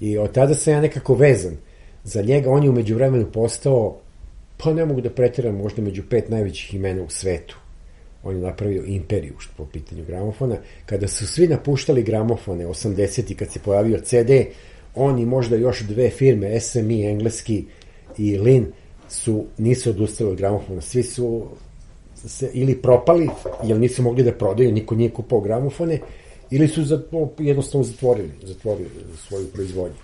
I 0.01 0.19
od 0.19 0.33
tada 0.33 0.55
sam 0.55 0.73
ja 0.73 0.81
nekako 0.81 1.15
vezan 1.15 1.57
za 2.05 2.23
njega. 2.23 2.51
On 2.51 2.63
je 2.63 2.71
umeđu 2.71 2.95
vremenu 2.95 3.27
postao, 3.33 3.97
pa 4.57 4.75
ne 4.75 4.85
mogu 4.85 5.01
da 5.01 5.11
pretiram, 5.11 5.57
možda 5.57 5.83
među 5.83 6.03
pet 6.11 6.29
najvećih 6.29 6.75
imena 6.75 7.03
u 7.03 7.11
svetu 7.11 7.57
on 8.27 8.37
je 8.37 8.43
napravio 8.43 8.83
imperiju 8.87 9.35
što 9.39 9.53
po 9.57 9.67
pitanju 9.67 10.05
gramofona. 10.05 10.57
Kada 10.87 11.09
su 11.09 11.27
svi 11.27 11.49
napuštali 11.49 12.03
gramofone, 12.03 12.67
80. 12.67 13.35
kad 13.35 13.53
se 13.53 13.59
pojavio 13.59 14.01
CD, 14.01 14.31
on 14.95 15.19
i 15.19 15.27
možda 15.27 15.57
još 15.57 15.81
dve 15.81 16.11
firme, 16.11 16.61
SMI, 16.61 17.07
engleski 17.07 17.65
i 18.19 18.39
Lin, 18.39 18.67
su, 19.09 19.45
nisu 19.59 19.91
odustali 19.91 20.31
od 20.31 20.37
gramofona. 20.37 20.81
Svi 20.81 21.03
su 21.03 21.47
se 22.15 22.51
ili 22.53 22.83
propali, 22.83 23.29
jer 23.65 23.79
nisu 23.79 24.03
mogli 24.03 24.23
da 24.23 24.33
prodaju, 24.33 24.73
niko 24.73 24.95
nije 24.95 25.11
kupao 25.11 25.41
gramofone, 25.41 26.01
ili 26.51 26.69
su 26.69 26.85
za, 26.85 27.03
jednostavno 27.39 27.85
zatvorili, 27.85 28.31
zatvorili 28.43 28.89
svoju 29.29 29.47
proizvodnju. 29.47 29.97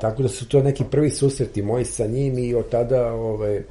Tako 0.00 0.22
da 0.22 0.28
su 0.28 0.48
to 0.48 0.62
neki 0.62 0.84
prvi 0.90 1.10
susreti 1.10 1.62
moji 1.62 1.84
sa 1.84 2.06
njim 2.06 2.38
i 2.38 2.54
od 2.54 2.68
tada 2.68 3.12
ove, 3.12 3.62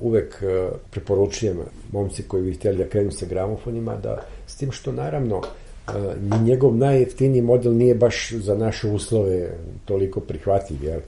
uvek 0.00 0.42
e, 0.42 0.68
preporučujem 0.90 1.58
momci 1.92 2.22
koji 2.22 2.42
bi 2.42 2.54
htjeli 2.54 2.78
da 2.78 2.88
krenu 2.88 3.10
sa 3.10 3.26
gramofonima, 3.26 3.96
da 3.96 4.22
s 4.46 4.56
tim 4.56 4.72
što 4.72 4.92
naravno 4.92 5.42
e, 5.42 5.92
njegov 6.42 6.76
najjeftiniji 6.76 7.42
model 7.42 7.76
nije 7.76 7.94
baš 7.94 8.32
za 8.32 8.56
naše 8.56 8.88
uslove 8.88 9.50
toliko 9.84 10.20
prihvatljiv, 10.20 10.84
jel? 10.84 11.00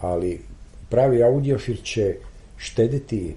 ali 0.00 0.40
pravi 0.88 1.22
audiofil 1.22 1.76
će 1.76 2.16
štediti 2.60 3.34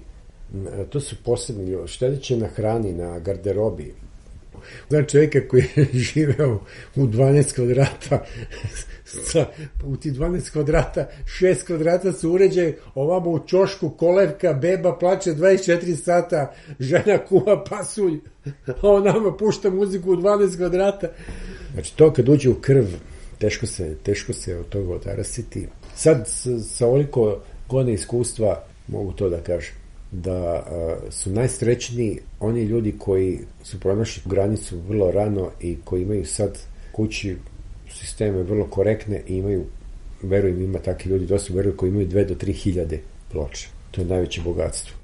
to 0.90 1.00
su 1.00 1.16
posebni 1.24 1.76
štedit 1.86 2.22
će 2.22 2.36
na 2.36 2.46
hrani, 2.46 2.92
na 2.92 3.18
garderobi. 3.18 3.94
Znam 4.88 5.04
čovjeka 5.06 5.38
koji 5.48 5.62
je 5.76 5.88
živeo 5.92 6.60
u 6.96 7.06
12 7.06 7.54
kvadrata 7.54 8.24
sa, 9.30 9.46
u 9.84 9.96
ti 9.96 10.12
12 10.12 10.52
kvadrata, 10.52 11.08
6 11.40 11.66
kvadrata 11.66 12.12
su 12.12 12.30
uređaj, 12.30 12.74
ovamo 12.94 13.30
u 13.30 13.46
čošku 13.46 13.90
kolevka, 13.90 14.52
beba 14.52 14.98
plaće 14.98 15.30
24 15.30 15.96
sata, 15.96 16.54
žena 16.80 17.18
kuva 17.28 17.64
pasulj, 17.64 18.20
a 18.66 18.72
on 18.82 19.04
nama 19.04 19.36
pušta 19.36 19.70
muziku 19.70 20.12
u 20.12 20.16
12 20.16 20.56
kvadrata. 20.56 21.08
Znači, 21.72 21.96
to 21.96 22.12
kad 22.12 22.28
uđe 22.28 22.50
u 22.50 22.54
krv, 22.54 22.84
teško 23.38 23.66
se, 23.66 23.96
teško 24.02 24.32
se 24.32 24.56
od 24.56 24.68
toga 24.68 24.94
odarasiti. 24.94 25.68
Sad, 25.94 26.28
sa, 26.28 26.58
sa 26.58 26.86
oliko 26.86 27.40
godina 27.68 27.94
iskustva, 27.94 28.64
mogu 28.88 29.12
to 29.12 29.28
da 29.28 29.40
kažem, 29.40 29.74
da 30.12 30.66
su 31.10 31.30
najsrećniji 31.30 32.18
oni 32.40 32.62
ljudi 32.62 32.94
koji 32.98 33.38
su 33.62 33.80
pronašli 33.80 34.22
granicu 34.24 34.78
vrlo 34.88 35.10
rano 35.10 35.50
i 35.60 35.76
koji 35.84 36.02
imaju 36.02 36.26
sad 36.26 36.58
kući 36.92 37.36
sisteme 37.90 38.42
vrlo 38.42 38.66
korektne 38.66 39.22
i 39.26 39.36
imaju, 39.36 39.64
verujem 40.22 40.62
ima 40.62 40.78
takvi 40.78 41.10
ljudi, 41.10 41.26
dosta 41.26 41.54
verujem 41.54 41.76
koji 41.76 41.90
imaju 41.90 42.08
2 42.08 42.28
do 42.28 42.34
3 42.34 42.52
hiljade 42.52 43.00
ploča. 43.32 43.68
To 43.90 44.00
je 44.00 44.06
najveće 44.06 44.40
bogatstvo. 44.40 44.96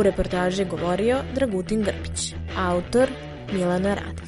U 0.00 0.02
reportaži 0.02 0.64
govorio 0.64 1.18
Dragutin 1.34 1.82
Grbić, 1.82 2.34
autor 2.56 3.08
Milana 3.52 3.94
Radić. 3.94 4.19